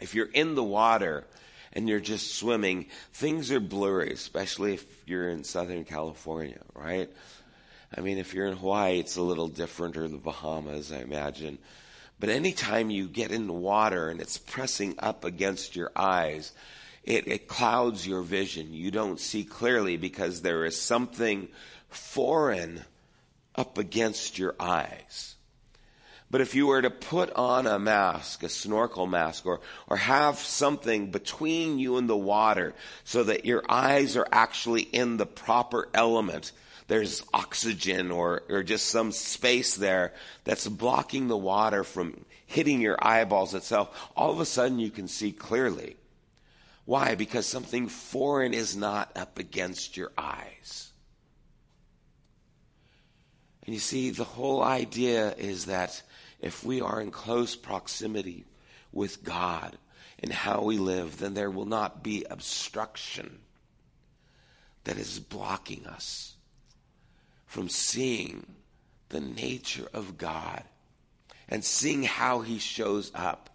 if 0.00 0.14
you're 0.14 0.24
in 0.24 0.54
the 0.54 0.64
water 0.64 1.26
and 1.74 1.88
you're 1.88 2.00
just 2.00 2.34
swimming, 2.34 2.86
things 3.12 3.50
are 3.50 3.60
blurry, 3.60 4.12
especially 4.12 4.74
if 4.74 4.84
you're 5.06 5.28
in 5.28 5.44
Southern 5.44 5.84
California, 5.84 6.60
right? 6.74 7.10
I 7.96 8.00
mean, 8.00 8.18
if 8.18 8.34
you're 8.34 8.46
in 8.46 8.56
Hawaii, 8.56 8.98
it's 8.98 9.16
a 9.16 9.22
little 9.22 9.48
different, 9.48 9.96
or 9.96 10.08
the 10.08 10.16
Bahamas, 10.16 10.92
I 10.92 10.98
imagine. 10.98 11.58
But 12.18 12.28
anytime 12.28 12.90
you 12.90 13.08
get 13.08 13.30
in 13.32 13.46
the 13.46 13.52
water 13.52 14.08
and 14.08 14.20
it's 14.20 14.38
pressing 14.38 14.94
up 14.98 15.24
against 15.24 15.76
your 15.76 15.90
eyes, 15.94 16.52
it, 17.02 17.28
it 17.28 17.48
clouds 17.48 18.06
your 18.06 18.22
vision. 18.22 18.72
You 18.72 18.90
don't 18.90 19.20
see 19.20 19.44
clearly 19.44 19.96
because 19.96 20.40
there 20.40 20.64
is 20.64 20.80
something 20.80 21.48
foreign 21.88 22.82
up 23.54 23.78
against 23.78 24.38
your 24.38 24.54
eyes. 24.58 25.33
But 26.30 26.40
if 26.40 26.54
you 26.54 26.66
were 26.66 26.82
to 26.82 26.90
put 26.90 27.32
on 27.34 27.66
a 27.66 27.78
mask, 27.78 28.42
a 28.42 28.48
snorkel 28.48 29.06
mask, 29.06 29.46
or, 29.46 29.60
or 29.86 29.96
have 29.96 30.38
something 30.38 31.10
between 31.10 31.78
you 31.78 31.96
and 31.96 32.08
the 32.08 32.16
water 32.16 32.74
so 33.04 33.22
that 33.24 33.44
your 33.44 33.62
eyes 33.68 34.16
are 34.16 34.26
actually 34.32 34.82
in 34.82 35.16
the 35.16 35.26
proper 35.26 35.88
element, 35.94 36.50
there's 36.88 37.22
oxygen 37.32 38.10
or, 38.10 38.42
or 38.48 38.62
just 38.62 38.86
some 38.86 39.12
space 39.12 39.76
there 39.76 40.12
that's 40.44 40.66
blocking 40.66 41.28
the 41.28 41.36
water 41.36 41.84
from 41.84 42.24
hitting 42.46 42.80
your 42.80 42.98
eyeballs 43.00 43.54
itself, 43.54 44.10
all 44.16 44.30
of 44.30 44.40
a 44.40 44.46
sudden 44.46 44.78
you 44.78 44.90
can 44.90 45.08
see 45.08 45.32
clearly. 45.32 45.96
Why? 46.84 47.14
Because 47.14 47.46
something 47.46 47.88
foreign 47.88 48.52
is 48.52 48.76
not 48.76 49.16
up 49.16 49.38
against 49.38 49.96
your 49.96 50.12
eyes. 50.18 50.92
And 53.64 53.74
you 53.74 53.80
see, 53.80 54.10
the 54.10 54.24
whole 54.24 54.62
idea 54.62 55.34
is 55.34 55.66
that 55.66 56.02
if 56.44 56.62
we 56.62 56.82
are 56.82 57.00
in 57.00 57.10
close 57.10 57.56
proximity 57.56 58.44
with 58.92 59.24
God 59.24 59.78
and 60.22 60.30
how 60.30 60.60
we 60.60 60.76
live, 60.76 61.16
then 61.18 61.32
there 61.32 61.50
will 61.50 61.64
not 61.64 62.02
be 62.02 62.26
obstruction 62.28 63.38
that 64.84 64.98
is 64.98 65.18
blocking 65.18 65.86
us 65.86 66.34
from 67.46 67.70
seeing 67.70 68.44
the 69.08 69.22
nature 69.22 69.88
of 69.94 70.18
God 70.18 70.62
and 71.48 71.64
seeing 71.64 72.02
how 72.02 72.42
He 72.42 72.58
shows 72.58 73.10
up 73.14 73.48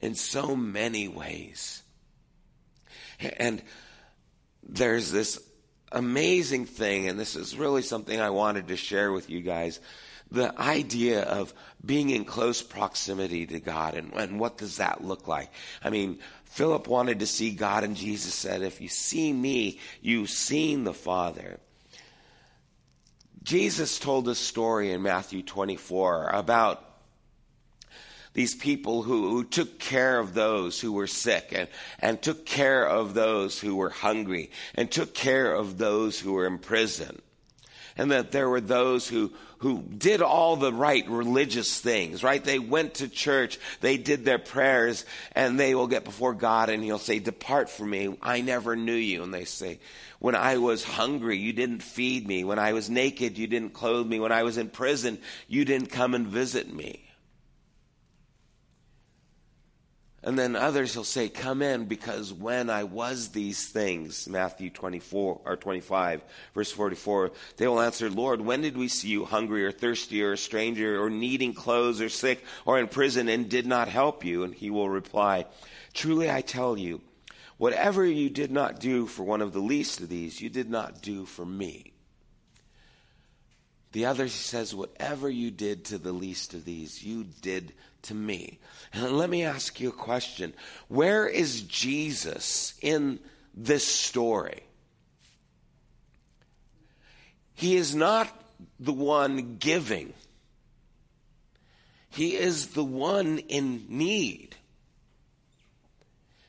in 0.00 0.14
so 0.14 0.54
many 0.54 1.08
ways. 1.08 1.82
And 3.38 3.60
there's 4.62 5.10
this 5.10 5.42
amazing 5.90 6.66
thing, 6.66 7.08
and 7.08 7.18
this 7.18 7.34
is 7.34 7.56
really 7.56 7.82
something 7.82 8.20
I 8.20 8.30
wanted 8.30 8.68
to 8.68 8.76
share 8.76 9.10
with 9.10 9.28
you 9.30 9.40
guys 9.40 9.80
the 10.30 10.58
idea 10.60 11.22
of 11.22 11.54
being 11.84 12.10
in 12.10 12.24
close 12.24 12.62
proximity 12.62 13.46
to 13.46 13.60
God 13.60 13.94
and, 13.94 14.12
and 14.14 14.40
what 14.40 14.58
does 14.58 14.78
that 14.78 15.04
look 15.04 15.28
like? 15.28 15.50
I 15.82 15.90
mean, 15.90 16.18
Philip 16.44 16.88
wanted 16.88 17.20
to 17.20 17.26
see 17.26 17.50
God 17.50 17.84
and 17.84 17.96
Jesus 17.96 18.34
said, 18.34 18.62
if 18.62 18.80
you 18.80 18.88
see 18.88 19.32
me, 19.32 19.78
you've 20.00 20.30
seen 20.30 20.84
the 20.84 20.94
Father. 20.94 21.60
Jesus 23.42 23.98
told 23.98 24.26
a 24.28 24.34
story 24.34 24.90
in 24.90 25.02
Matthew 25.02 25.42
24 25.42 26.30
about 26.30 26.82
these 28.32 28.54
people 28.54 29.02
who, 29.02 29.30
who, 29.30 29.44
took 29.44 29.78
care 29.78 30.18
of 30.18 30.34
those 30.34 30.80
who 30.80 30.92
were 30.92 31.06
sick 31.06 31.52
and, 31.52 31.68
and 32.00 32.20
took 32.20 32.44
care 32.44 32.86
of 32.86 33.14
those 33.14 33.58
who 33.58 33.76
were 33.76 33.88
hungry 33.88 34.50
and 34.74 34.90
took 34.90 35.14
care 35.14 35.54
of 35.54 35.78
those 35.78 36.20
who 36.20 36.32
were 36.32 36.46
in 36.46 36.58
prison 36.58 37.22
and 37.96 38.10
that 38.10 38.32
there 38.32 38.48
were 38.48 38.60
those 38.60 39.08
who, 39.08 39.32
who 39.58 39.82
did 39.82 40.22
all 40.22 40.56
the 40.56 40.72
right 40.72 41.08
religious 41.08 41.80
things, 41.80 42.22
right? 42.22 42.42
They 42.42 42.58
went 42.58 42.94
to 42.94 43.08
church, 43.08 43.58
they 43.80 43.96
did 43.96 44.24
their 44.24 44.38
prayers, 44.38 45.04
and 45.32 45.58
they 45.58 45.74
will 45.74 45.86
get 45.86 46.04
before 46.04 46.34
God 46.34 46.68
and 46.68 46.82
he'll 46.82 46.98
say, 46.98 47.18
depart 47.18 47.70
from 47.70 47.90
me, 47.90 48.16
I 48.20 48.42
never 48.42 48.76
knew 48.76 48.92
you. 48.92 49.22
And 49.22 49.32
they 49.32 49.44
say, 49.44 49.78
when 50.18 50.34
I 50.34 50.58
was 50.58 50.84
hungry, 50.84 51.38
you 51.38 51.52
didn't 51.52 51.82
feed 51.82 52.26
me. 52.26 52.44
When 52.44 52.58
I 52.58 52.72
was 52.72 52.90
naked, 52.90 53.38
you 53.38 53.46
didn't 53.46 53.74
clothe 53.74 54.06
me. 54.06 54.20
When 54.20 54.32
I 54.32 54.42
was 54.42 54.58
in 54.58 54.68
prison, 54.68 55.18
you 55.48 55.64
didn't 55.64 55.90
come 55.90 56.14
and 56.14 56.26
visit 56.26 56.72
me. 56.72 57.05
And 60.26 60.36
then 60.36 60.56
others 60.56 60.92
he'll 60.92 61.04
say, 61.04 61.28
Come 61.28 61.62
in, 61.62 61.84
because 61.84 62.32
when 62.32 62.68
I 62.68 62.82
was 62.82 63.28
these 63.28 63.68
things, 63.68 64.28
Matthew 64.28 64.70
24 64.70 65.40
or 65.44 65.56
25, 65.56 66.20
verse 66.52 66.72
44, 66.72 67.30
they 67.58 67.68
will 67.68 67.80
answer, 67.80 68.10
Lord, 68.10 68.40
when 68.40 68.60
did 68.60 68.76
we 68.76 68.88
see 68.88 69.06
you 69.06 69.24
hungry 69.24 69.64
or 69.64 69.70
thirsty 69.70 70.24
or 70.24 70.32
a 70.32 70.36
stranger 70.36 71.00
or 71.00 71.10
needing 71.10 71.54
clothes 71.54 72.00
or 72.00 72.08
sick 72.08 72.44
or 72.64 72.80
in 72.80 72.88
prison 72.88 73.28
and 73.28 73.48
did 73.48 73.66
not 73.66 73.86
help 73.86 74.24
you? 74.24 74.42
And 74.42 74.52
he 74.52 74.68
will 74.68 74.90
reply, 74.90 75.46
Truly 75.94 76.28
I 76.28 76.40
tell 76.40 76.76
you, 76.76 77.02
whatever 77.56 78.04
you 78.04 78.28
did 78.28 78.50
not 78.50 78.80
do 78.80 79.06
for 79.06 79.22
one 79.22 79.42
of 79.42 79.52
the 79.52 79.60
least 79.60 80.00
of 80.00 80.08
these, 80.08 80.40
you 80.40 80.50
did 80.50 80.68
not 80.68 81.02
do 81.02 81.24
for 81.24 81.46
me. 81.46 81.92
The 83.96 84.04
other 84.04 84.28
says, 84.28 84.74
Whatever 84.74 85.30
you 85.30 85.50
did 85.50 85.86
to 85.86 85.96
the 85.96 86.12
least 86.12 86.52
of 86.52 86.66
these, 86.66 87.02
you 87.02 87.24
did 87.40 87.72
to 88.02 88.14
me. 88.14 88.58
And 88.92 89.12
let 89.12 89.30
me 89.30 89.42
ask 89.42 89.80
you 89.80 89.88
a 89.88 89.92
question 89.92 90.52
Where 90.88 91.26
is 91.26 91.62
Jesus 91.62 92.74
in 92.82 93.20
this 93.54 93.86
story? 93.86 94.64
He 97.54 97.76
is 97.76 97.94
not 97.94 98.28
the 98.78 98.92
one 98.92 99.56
giving. 99.56 100.12
He 102.10 102.36
is 102.36 102.66
the 102.66 102.84
one 102.84 103.38
in 103.48 103.86
need. 103.88 104.56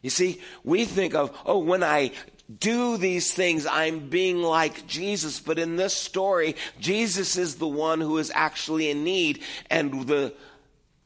You 0.02 0.10
see, 0.10 0.42
we 0.66 0.84
think 0.84 1.16
of, 1.16 1.34
oh, 1.46 1.60
when 1.60 1.82
I 1.82 2.12
do 2.60 2.98
these 2.98 3.34
things, 3.34 3.66
I'm 3.66 4.10
being 4.10 4.42
like 4.42 4.88
Jesus. 4.88 5.40
But 5.40 5.60
in 5.60 5.76
this 5.76 5.94
story, 5.94 6.56
Jesus 6.80 7.38
is 7.38 7.56
the 7.56 7.68
one 7.68 8.00
who 8.00 8.18
is 8.18 8.32
actually 8.34 8.90
in 8.90 9.04
need. 9.04 9.44
And 9.70 10.08
the 10.08 10.34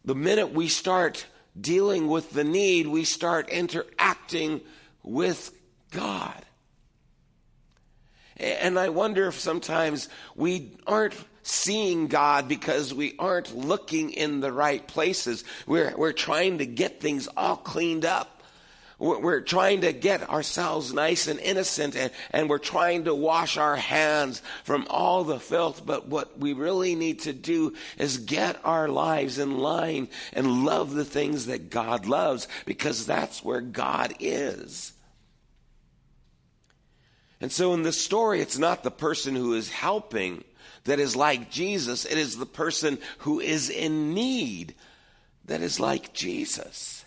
the 0.03 0.15
minute 0.15 0.51
we 0.51 0.67
start 0.67 1.25
dealing 1.59 2.07
with 2.07 2.31
the 2.31 2.43
need, 2.43 2.87
we 2.87 3.03
start 3.03 3.49
interacting 3.49 4.61
with 5.03 5.53
God. 5.91 6.45
And 8.37 8.79
I 8.79 8.89
wonder 8.89 9.27
if 9.27 9.39
sometimes 9.39 10.09
we 10.35 10.71
aren't 10.87 11.13
seeing 11.43 12.07
God 12.07 12.47
because 12.47 12.93
we 12.93 13.13
aren't 13.19 13.55
looking 13.55 14.11
in 14.11 14.39
the 14.39 14.51
right 14.51 14.85
places. 14.87 15.43
We're, 15.67 15.93
we're 15.95 16.13
trying 16.13 16.59
to 16.59 16.65
get 16.65 16.99
things 16.99 17.27
all 17.37 17.57
cleaned 17.57 18.05
up. 18.05 18.40
We're 19.01 19.41
trying 19.41 19.81
to 19.81 19.93
get 19.93 20.29
ourselves 20.29 20.93
nice 20.93 21.25
and 21.25 21.39
innocent 21.39 21.95
and, 21.95 22.11
and 22.29 22.47
we're 22.47 22.59
trying 22.59 23.05
to 23.05 23.15
wash 23.15 23.57
our 23.57 23.75
hands 23.75 24.43
from 24.63 24.85
all 24.91 25.23
the 25.23 25.39
filth. 25.39 25.83
But 25.83 26.07
what 26.07 26.37
we 26.37 26.53
really 26.53 26.93
need 26.93 27.21
to 27.21 27.33
do 27.33 27.73
is 27.97 28.19
get 28.19 28.59
our 28.63 28.87
lives 28.87 29.39
in 29.39 29.57
line 29.57 30.07
and 30.33 30.65
love 30.65 30.93
the 30.93 31.03
things 31.03 31.47
that 31.47 31.71
God 31.71 32.05
loves 32.05 32.47
because 32.65 33.07
that's 33.07 33.43
where 33.43 33.59
God 33.59 34.13
is. 34.19 34.93
And 37.41 37.51
so 37.51 37.73
in 37.73 37.81
the 37.81 37.91
story, 37.91 38.39
it's 38.39 38.59
not 38.59 38.83
the 38.83 38.91
person 38.91 39.35
who 39.35 39.55
is 39.55 39.71
helping 39.71 40.43
that 40.83 40.99
is 40.99 41.15
like 41.15 41.49
Jesus. 41.49 42.05
It 42.05 42.19
is 42.19 42.37
the 42.37 42.45
person 42.45 42.99
who 43.19 43.39
is 43.39 43.71
in 43.71 44.13
need 44.13 44.75
that 45.45 45.61
is 45.61 45.79
like 45.79 46.13
Jesus. 46.13 47.00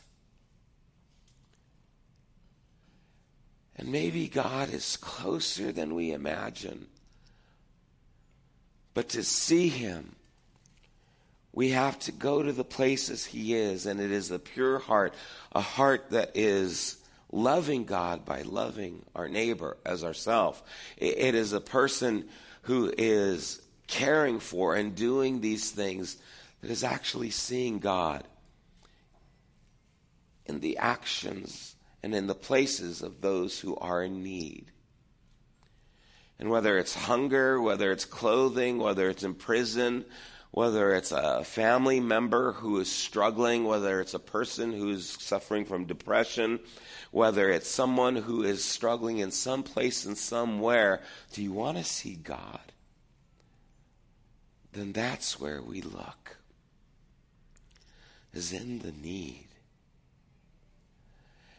And 3.77 3.89
maybe 3.89 4.29
God 4.29 4.73
is 4.73 4.97
closer 4.97 5.73
than 5.73 5.95
we 5.95 6.13
imagine. 6.13 6.87
But 8.93 9.09
to 9.11 9.25
see 9.25 9.69
Him, 9.69 10.15
we 11.53 11.71
have 11.71 11.99
to 12.01 12.13
go 12.13 12.43
to 12.43 12.53
the 12.53 12.65
places 12.65 13.25
He 13.25 13.55
is, 13.55 13.87
and 13.87 14.01
it 14.01 14.11
is 14.11 14.31
a 14.31 14.39
pure 14.39 14.79
heart, 14.79 15.15
a 15.53 15.61
heart 15.61 16.11
that 16.11 16.33
is 16.35 16.99
loving 17.33 17.85
God 17.85 18.25
by 18.25 18.43
loving 18.43 19.05
our 19.15 19.29
neighbor 19.29 19.77
as 19.85 20.05
ourself. 20.05 20.63
It 20.97 21.35
is 21.35 21.53
a 21.53 21.61
person 21.61 22.29
who 22.63 22.93
is 22.97 23.61
caring 23.89 24.39
for 24.39 24.77
and 24.77 24.95
doing 24.95 25.41
these 25.41 25.71
things 25.71 26.17
that 26.61 26.71
is 26.71 26.85
actually 26.85 27.31
seeing 27.31 27.81
God 27.81 28.25
in 30.47 30.61
the 30.61 30.79
actions 30.79 31.74
and 32.05 32.15
in 32.15 32.27
the 32.27 32.35
places 32.35 33.01
of 33.01 33.23
those 33.23 33.61
who 33.61 33.75
are 33.77 34.03
in 34.03 34.23
need. 34.23 34.67
And 36.39 36.51
whether 36.51 36.77
it's 36.77 36.95
hunger, 36.95 37.59
whether 37.59 37.91
it's 37.91 38.05
clothing, 38.05 38.77
whether 38.77 39.09
it's 39.09 39.23
in 39.23 39.33
prison, 39.33 40.05
whether 40.51 40.95
it's 40.95 41.13
a 41.13 41.43
family 41.45 42.01
member 42.01 42.53
who 42.53 42.79
is 42.79 42.93
struggling, 42.93 43.65
whether 43.65 44.03
it's 44.03 44.13
a 44.13 44.19
person 44.19 44.71
who's 44.71 45.17
suffering 45.23 45.65
from 45.65 45.87
depression, 45.87 46.61
whether 47.11 47.49
it's 47.49 47.71
someone 47.71 48.17
who 48.17 48.43
is 48.43 48.63
struggling 48.63 49.17
in 49.17 49.31
some 49.31 49.63
place 49.63 50.05
and 50.05 50.19
somewhere, 50.19 51.01
do 51.33 51.43
you 51.43 51.53
want 51.53 51.79
to 51.79 51.85
see 51.85 52.17
God? 52.17 52.61
Then 54.75 54.93
that's 54.93 55.41
where 55.41 55.63
we 55.63 55.81
look, 55.81 56.37
is 58.35 58.53
in 58.53 58.81
the 58.81 58.93
need. 58.93 59.54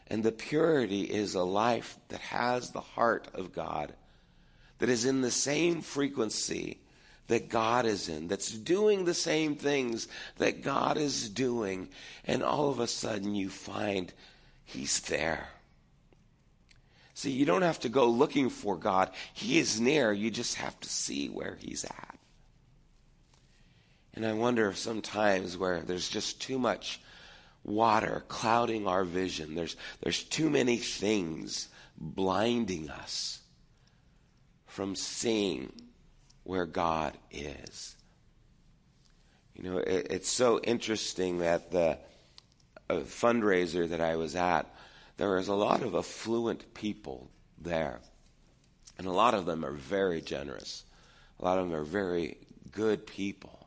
And 0.08 0.22
the 0.22 0.32
purity 0.32 1.02
is 1.02 1.34
a 1.34 1.42
life 1.42 1.98
that 2.08 2.20
has 2.20 2.70
the 2.70 2.80
heart 2.80 3.28
of 3.34 3.52
God, 3.52 3.92
that 4.78 4.88
is 4.88 5.04
in 5.04 5.20
the 5.20 5.30
same 5.30 5.80
frequency 5.80 6.78
that 7.28 7.48
God 7.48 7.86
is 7.86 8.08
in, 8.08 8.28
that's 8.28 8.50
doing 8.50 9.04
the 9.04 9.14
same 9.14 9.56
things 9.56 10.06
that 10.36 10.62
God 10.62 10.96
is 10.96 11.28
doing. 11.28 11.88
And 12.24 12.42
all 12.42 12.70
of 12.70 12.78
a 12.78 12.86
sudden 12.86 13.34
you 13.34 13.48
find 13.48 14.12
He's 14.64 15.00
there. 15.00 15.48
See, 17.14 17.30
you 17.30 17.46
don't 17.46 17.62
have 17.62 17.80
to 17.80 17.88
go 17.88 18.06
looking 18.06 18.50
for 18.50 18.76
God. 18.76 19.10
He 19.32 19.58
is 19.58 19.80
near. 19.80 20.12
You 20.12 20.30
just 20.30 20.56
have 20.56 20.78
to 20.80 20.88
see 20.88 21.28
where 21.28 21.56
He's 21.60 21.84
at. 21.84 22.18
And 24.14 24.26
I 24.26 24.32
wonder 24.32 24.68
if 24.68 24.78
sometimes 24.78 25.56
where 25.56 25.80
there's 25.80 26.08
just 26.08 26.40
too 26.40 26.58
much 26.58 27.00
water 27.66 28.24
clouding 28.28 28.86
our 28.86 29.04
vision. 29.04 29.54
There's, 29.54 29.76
there's 30.00 30.22
too 30.22 30.48
many 30.48 30.76
things 30.76 31.68
blinding 31.98 32.88
us 32.88 33.40
from 34.66 34.94
seeing 34.94 35.72
where 36.44 36.66
God 36.66 37.14
is. 37.30 37.96
You 39.54 39.64
know, 39.64 39.78
it, 39.78 40.06
it's 40.10 40.28
so 40.28 40.60
interesting 40.60 41.38
that 41.38 41.70
the 41.70 41.98
uh, 42.88 42.94
fundraiser 43.00 43.88
that 43.88 44.00
I 44.00 44.16
was 44.16 44.36
at, 44.36 44.72
there 45.16 45.30
was 45.30 45.48
a 45.48 45.54
lot 45.54 45.82
of 45.82 45.94
affluent 45.94 46.72
people 46.74 47.30
there. 47.58 48.00
And 48.98 49.06
a 49.06 49.12
lot 49.12 49.34
of 49.34 49.44
them 49.44 49.64
are 49.64 49.72
very 49.72 50.20
generous. 50.20 50.84
A 51.40 51.44
lot 51.44 51.58
of 51.58 51.68
them 51.68 51.78
are 51.78 51.84
very 51.84 52.36
good 52.70 53.06
people. 53.06 53.65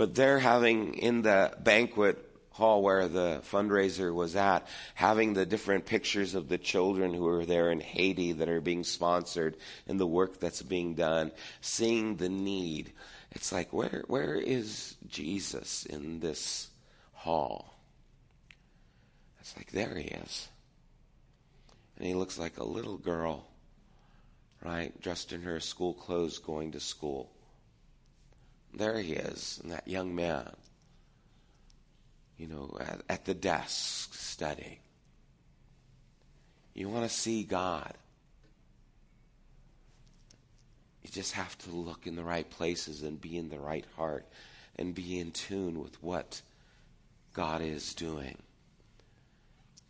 But 0.00 0.14
they're 0.14 0.38
having 0.38 0.94
in 0.94 1.20
the 1.20 1.52
banquet 1.62 2.16
hall 2.52 2.82
where 2.82 3.06
the 3.06 3.42
fundraiser 3.52 4.14
was 4.14 4.34
at, 4.34 4.66
having 4.94 5.34
the 5.34 5.44
different 5.44 5.84
pictures 5.84 6.34
of 6.34 6.48
the 6.48 6.56
children 6.56 7.12
who 7.12 7.28
are 7.28 7.44
there 7.44 7.70
in 7.70 7.80
Haiti 7.80 8.32
that 8.32 8.48
are 8.48 8.62
being 8.62 8.82
sponsored 8.82 9.58
and 9.86 10.00
the 10.00 10.06
work 10.06 10.40
that's 10.40 10.62
being 10.62 10.94
done, 10.94 11.32
seeing 11.60 12.16
the 12.16 12.30
need. 12.30 12.94
It's 13.32 13.52
like, 13.52 13.74
where, 13.74 14.04
where 14.06 14.36
is 14.36 14.96
Jesus 15.06 15.84
in 15.84 16.20
this 16.20 16.70
hall? 17.12 17.78
It's 19.40 19.54
like, 19.54 19.70
there 19.70 19.96
he 19.96 20.08
is. 20.08 20.48
And 21.98 22.06
he 22.06 22.14
looks 22.14 22.38
like 22.38 22.56
a 22.56 22.64
little 22.64 22.96
girl, 22.96 23.46
right, 24.64 24.98
dressed 25.02 25.34
in 25.34 25.42
her 25.42 25.60
school 25.60 25.92
clothes 25.92 26.38
going 26.38 26.72
to 26.72 26.80
school. 26.80 27.30
There 28.74 28.98
he 28.98 29.12
is, 29.14 29.60
and 29.62 29.72
that 29.72 29.88
young 29.88 30.14
man, 30.14 30.48
you 32.36 32.46
know, 32.46 32.76
at, 32.80 33.02
at 33.08 33.24
the 33.24 33.34
desk 33.34 34.14
studying. 34.14 34.78
You 36.74 36.88
want 36.88 37.08
to 37.08 37.14
see 37.14 37.42
God. 37.42 37.92
You 41.02 41.10
just 41.10 41.32
have 41.32 41.56
to 41.58 41.70
look 41.70 42.06
in 42.06 42.14
the 42.14 42.22
right 42.22 42.48
places 42.48 43.02
and 43.02 43.20
be 43.20 43.36
in 43.36 43.48
the 43.48 43.58
right 43.58 43.84
heart 43.96 44.26
and 44.76 44.94
be 44.94 45.18
in 45.18 45.32
tune 45.32 45.80
with 45.80 46.02
what 46.02 46.40
God 47.32 47.60
is 47.60 47.94
doing. 47.94 48.38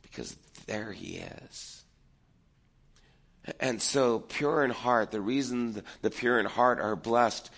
Because 0.03 0.37
there 0.67 0.93
he 0.93 1.19
is. 1.19 1.85
And 3.59 3.81
so, 3.81 4.21
pure 4.21 4.65
in 4.65 4.71
heart, 4.71 5.11
the 5.11 5.21
reason 5.21 5.83
the 6.03 6.11
pure 6.11 6.39
in 6.39 6.47
heart 6.47 6.81
are 6.81 6.97
blessed 6.97 7.51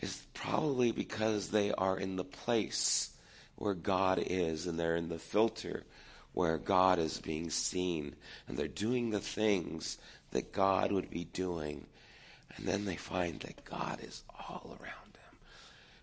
is 0.00 0.22
probably 0.34 0.92
because 0.92 1.48
they 1.48 1.72
are 1.72 1.98
in 1.98 2.16
the 2.16 2.24
place 2.24 3.10
where 3.56 3.74
God 3.74 4.22
is 4.24 4.66
and 4.66 4.78
they're 4.78 4.96
in 4.96 5.08
the 5.08 5.18
filter 5.18 5.84
where 6.32 6.58
God 6.58 6.98
is 6.98 7.20
being 7.20 7.50
seen 7.50 8.14
and 8.48 8.56
they're 8.56 8.68
doing 8.68 9.10
the 9.10 9.20
things 9.20 9.98
that 10.30 10.52
God 10.52 10.92
would 10.92 11.10
be 11.10 11.24
doing. 11.24 11.86
And 12.56 12.66
then 12.66 12.84
they 12.84 12.96
find 12.96 13.40
that 13.40 13.64
God 13.64 13.98
is 14.02 14.22
all 14.38 14.76
around 14.80 15.12
them. 15.12 15.38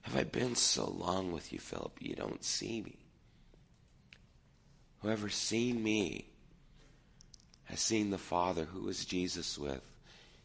Have 0.01 0.15
I 0.15 0.23
been 0.23 0.55
so 0.55 0.89
long 0.89 1.31
with 1.31 1.51
you, 1.51 1.59
Philip, 1.59 1.97
you 1.99 2.15
don't 2.15 2.43
see 2.43 2.81
me? 2.81 2.97
Whoever 5.01 5.29
seen 5.29 5.81
me 5.81 6.27
has 7.65 7.79
seen 7.79 8.09
the 8.09 8.17
Father 8.17 8.65
who 8.65 8.83
was 8.83 9.05
Jesus 9.05 9.57
with. 9.57 9.81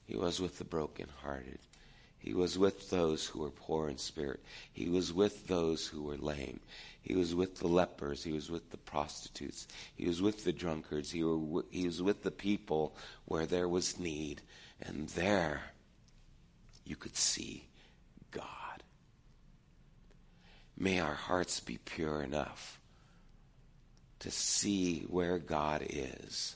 He 0.07 0.17
was 0.17 0.41
with 0.41 0.59
the 0.59 0.65
brokenhearted. 0.65 1.59
He 2.23 2.35
was 2.35 2.57
with 2.57 2.89
those 2.89 3.27
who 3.27 3.41
were 3.41 3.51
poor 3.51 3.89
in 3.89 3.99
spirit. 3.99 4.45
He 4.73 4.89
was 4.89 5.13
with 5.13 5.49
those 5.49 5.89
who 5.89 6.05
were 6.05 6.17
lame. 6.17 6.61
He 7.01 7.17
was 7.17 7.35
with 7.35 7.59
the 7.59 7.67
lepers. 7.67 8.23
He 8.23 8.31
was 8.31 8.49
with 8.49 8.71
the 8.71 8.77
prostitutes. 8.77 9.67
He 9.97 10.07
was 10.07 10.23
with 10.23 10.45
the 10.45 10.53
drunkards. 10.53 11.11
He, 11.11 11.25
were, 11.25 11.65
he 11.71 11.85
was 11.85 12.01
with 12.01 12.23
the 12.23 12.31
people 12.31 12.95
where 13.25 13.45
there 13.45 13.69
was 13.69 13.99
need. 13.99 14.41
And 14.81 15.09
there 15.09 15.63
you 16.85 16.95
could 16.95 17.17
see 17.17 17.67
God. 18.31 18.47
May 20.79 21.01
our 21.01 21.15
hearts 21.15 21.59
be 21.59 21.79
pure 21.79 22.23
enough 22.23 22.79
to 24.21 24.31
see 24.31 25.01
where 25.09 25.41
God 25.41 25.85
is 25.89 26.55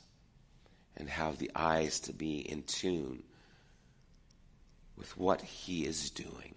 and 0.96 1.08
have 1.10 1.38
the 1.38 1.50
eyes 1.56 1.98
to 2.00 2.12
be 2.12 2.38
in 2.38 2.62
tune 2.62 3.24
with 4.96 5.16
what 5.16 5.42
he 5.42 5.84
is 5.84 6.10
doing. 6.10 6.54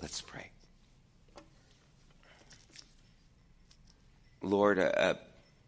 Let's 0.00 0.20
pray. 0.20 0.50
Lord, 4.42 4.78
a, 4.78 5.18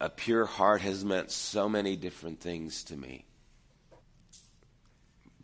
a, 0.01 0.11
pure 0.11 0.45
heart 0.45 0.83
has 0.83 1.05
meant 1.05 1.31
so 1.31 1.69
many 1.69 1.97
different 1.97 2.41
things 2.41 2.85
to 2.85 2.97
me. 2.97 3.25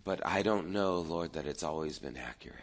But 0.05 0.25
I 0.27 0.43
don't 0.43 0.71
know, 0.71 0.99
Lord, 0.99 1.33
that 1.33 1.47
it's 1.47 1.63
always 1.63 1.99
been 1.99 2.17
accurate. 2.17 2.59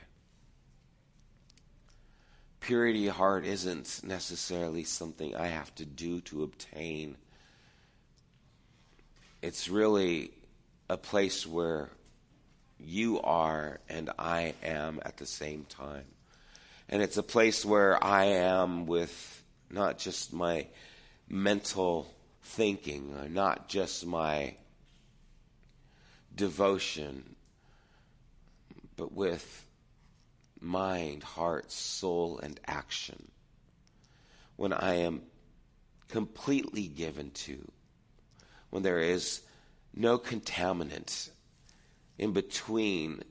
Purity 2.60 3.08
of 3.08 3.16
heart 3.16 3.46
isn't 3.46 4.02
necessarily 4.04 4.84
something 4.84 5.36
I 5.36 5.48
have 5.48 5.74
to 5.76 5.86
do 5.86 6.22
to 6.22 6.44
obtain 6.44 7.18
it's 9.42 9.68
really 9.68 10.32
a 10.90 10.98
place 10.98 11.48
where 11.48 11.90
you 12.84 13.22
are 13.22 13.80
and 13.90 14.10
I 14.18 14.56
am 14.64 15.00
at 15.04 15.18
the 15.18 15.26
same 15.26 15.66
time. 15.66 16.06
And 16.90 17.02
it's 17.02 17.18
a 17.18 17.24
place 17.24 17.64
where 17.64 18.04
I 18.04 18.26
am 18.26 18.86
with 18.86 19.44
not 19.70 19.98
just 19.98 20.34
my 20.34 20.68
mental 21.30 22.14
thinking, 22.44 23.16
or 23.18 23.30
not 23.30 23.70
just 23.70 24.06
my 24.06 24.56
devotion, 26.36 27.36
but 28.98 29.14
with 29.14 29.66
mind, 30.60 31.24
heart, 31.24 31.72
soul, 31.72 32.40
and 32.40 32.60
action. 32.68 33.32
When 34.58 34.74
I 34.74 34.96
am 34.96 35.22
completely 36.10 36.88
given 36.88 37.32
to, 37.32 37.72
when 38.70 38.84
there 38.84 39.00
is 39.00 39.42
no 39.94 40.18
contaminant 40.18 41.30
in 42.22 42.32
between 42.32 43.22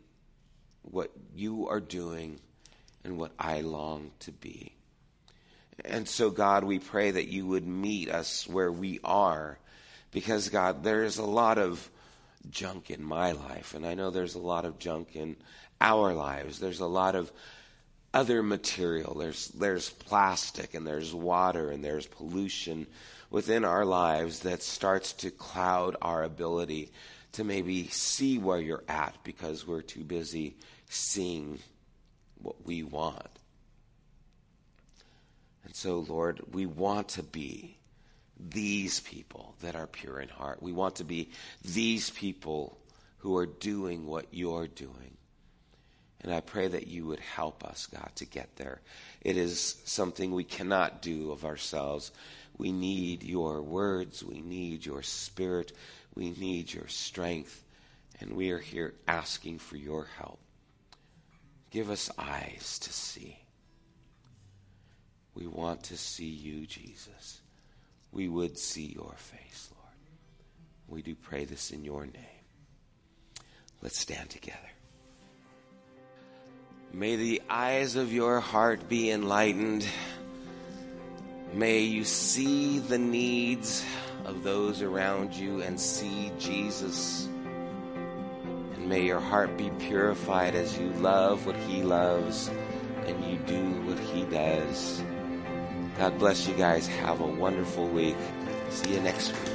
what 0.83 1.12
you 1.35 1.68
are 1.68 1.81
doing 1.81 2.40
and 3.05 3.18
what 3.18 3.33
I 3.38 3.61
long 3.61 4.11
to 4.20 4.33
be. 4.33 4.74
And 5.85 6.07
so, 6.07 6.31
God, 6.31 6.64
we 6.64 6.81
pray 6.81 7.12
that 7.12 7.29
you 7.29 7.46
would 7.46 7.66
meet 7.66 8.11
us 8.11 8.46
where 8.48 8.70
we 8.70 8.98
are 9.05 9.59
because, 10.11 10.48
God, 10.48 10.83
there's 10.83 11.18
a 11.18 11.24
lot 11.24 11.57
of 11.57 11.88
junk 12.50 12.90
in 12.90 13.03
my 13.03 13.33
life, 13.33 13.74
and 13.74 13.87
I 13.87 13.94
know 13.94 14.11
there's 14.11 14.35
a 14.35 14.40
lot 14.40 14.64
of 14.64 14.79
junk 14.79 15.14
in 15.14 15.37
our 15.81 16.12
lives. 16.12 16.59
There's 16.59 16.81
a 16.81 16.87
lot 16.87 17.14
of 17.14 17.31
other 18.12 18.42
material. 18.42 19.14
There's, 19.14 19.48
there's 19.48 19.88
plastic, 19.88 20.74
and 20.74 20.85
there's 20.85 21.14
water, 21.14 21.70
and 21.70 21.83
there's 21.85 22.07
pollution 22.07 22.88
within 23.31 23.64
our 23.64 23.85
lives 23.85 24.40
that 24.40 24.62
starts 24.62 25.12
to 25.12 25.31
cloud 25.31 25.96
our 26.03 26.24
ability 26.24 26.90
to 27.33 27.45
maybe 27.45 27.88
see 27.88 28.38
where 28.38 28.59
you're 28.59 28.85
at 28.88 29.16
because 29.25 29.66
we're 29.66 29.83
too 29.83 30.05
busy 30.05 30.57
seeing 30.88 31.59
what 32.43 32.66
we 32.66 32.83
want. 32.83 33.29
And 35.64 35.75
so, 35.75 36.01
Lord, 36.01 36.40
we 36.53 36.66
want 36.66 37.09
to 37.11 37.23
be 37.23 37.77
these 38.38 39.01
people 39.01 39.55
that 39.61 39.77
are 39.77 39.87
pure 39.87 40.19
in 40.19 40.29
heart. 40.29 40.62
We 40.62 40.73
want 40.73 40.97
to 40.97 41.05
be 41.05 41.31
these 41.64 42.11
people 42.11 42.79
who 43.19 43.37
are 43.37 43.47
doing 43.47 44.07
what 44.07 44.27
you're 44.31 44.66
doing. 44.66 45.16
And 46.23 46.35
I 46.35 46.40
pray 46.40 46.69
that 46.69 46.87
you 46.87 47.07
would 47.07 47.21
help 47.21 47.64
us, 47.64 47.87
God, 47.87 48.11
to 48.16 48.27
get 48.27 48.57
there. 48.57 48.81
It 49.23 49.37
is 49.37 49.81
something 49.85 50.33
we 50.33 50.45
cannot 50.45 51.03
do 51.03 51.31
of 51.31 51.45
ourselves. 51.45 52.12
We 52.59 52.73
need 52.73 53.23
your 53.23 53.62
words. 53.62 54.23
We 54.23 54.40
need 54.40 54.85
your 54.85 55.03
spirit. 55.03 55.73
We 56.14 56.31
need 56.31 56.73
your 56.73 56.88
strength. 56.88 57.64
And 58.20 58.35
we 58.35 58.51
are 58.51 58.59
here 58.59 58.94
asking 59.09 59.61
for 59.61 59.77
your 59.77 60.07
help. 60.18 60.38
Give 61.70 61.90
us 61.90 62.11
eyes 62.18 62.79
to 62.81 62.92
see. 62.92 63.38
We 65.35 65.46
want 65.46 65.85
to 65.85 65.96
see 65.96 66.29
you, 66.29 66.66
Jesus. 66.66 67.40
We 68.12 68.29
would 68.29 68.59
see 68.59 68.87
your 68.87 69.14
face, 69.16 69.70
Lord. 69.73 69.94
We 70.88 71.03
do 71.03 71.14
pray 71.14 71.44
this 71.44 71.70
in 71.70 71.85
your 71.85 72.05
name. 72.05 72.40
Let's 73.81 73.99
stand 73.99 74.29
together. 74.29 74.59
May 76.92 77.16
the 77.16 77.40
eyes 77.49 77.94
of 77.94 78.12
your 78.12 78.40
heart 78.40 78.88
be 78.88 79.11
enlightened. 79.11 79.87
May 81.53 81.81
you 81.81 82.05
see 82.05 82.79
the 82.79 82.99
needs 82.99 83.85
of 84.25 84.45
those 84.45 84.83
around 84.83 85.35
you 85.35 85.63
and 85.63 85.81
see 85.81 86.31
Jesus. 86.39 87.29
And 88.75 88.89
may 88.89 89.05
your 89.05 89.19
heart 89.19 89.57
be 89.57 89.71
purified 89.81 90.55
as 90.55 90.79
you 90.79 90.91
love 90.91 91.47
what 91.47 91.57
He 91.57 91.83
loves 91.83 92.51
and 93.07 93.25
you 93.25 93.37
do 93.39 93.63
what 93.83 93.99
He 93.99 94.25
does. 94.25 95.03
God 95.99 96.19
bless 96.19 96.47
you 96.47 96.55
guys. 96.55 96.87
Have 96.87 97.21
a 97.21 97.27
wonderful 97.27 97.89
week. 97.89 98.17
See 98.71 98.95
you 98.95 99.01
next 99.01 99.33
week. 99.33 99.53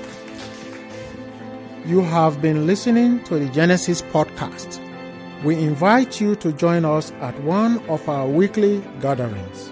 You 1.85 2.01
have 2.01 2.41
been 2.41 2.67
listening 2.67 3.23
to 3.25 3.39
the 3.39 3.47
Genesis 3.49 4.01
podcast. 4.01 4.81
We 5.43 5.55
invite 5.55 6.19
you 6.19 6.35
to 6.37 6.51
join 6.51 6.83
us 6.83 7.11
at 7.21 7.39
one 7.41 7.77
of 7.87 8.09
our 8.09 8.27
weekly 8.27 8.83
gatherings. 8.99 9.71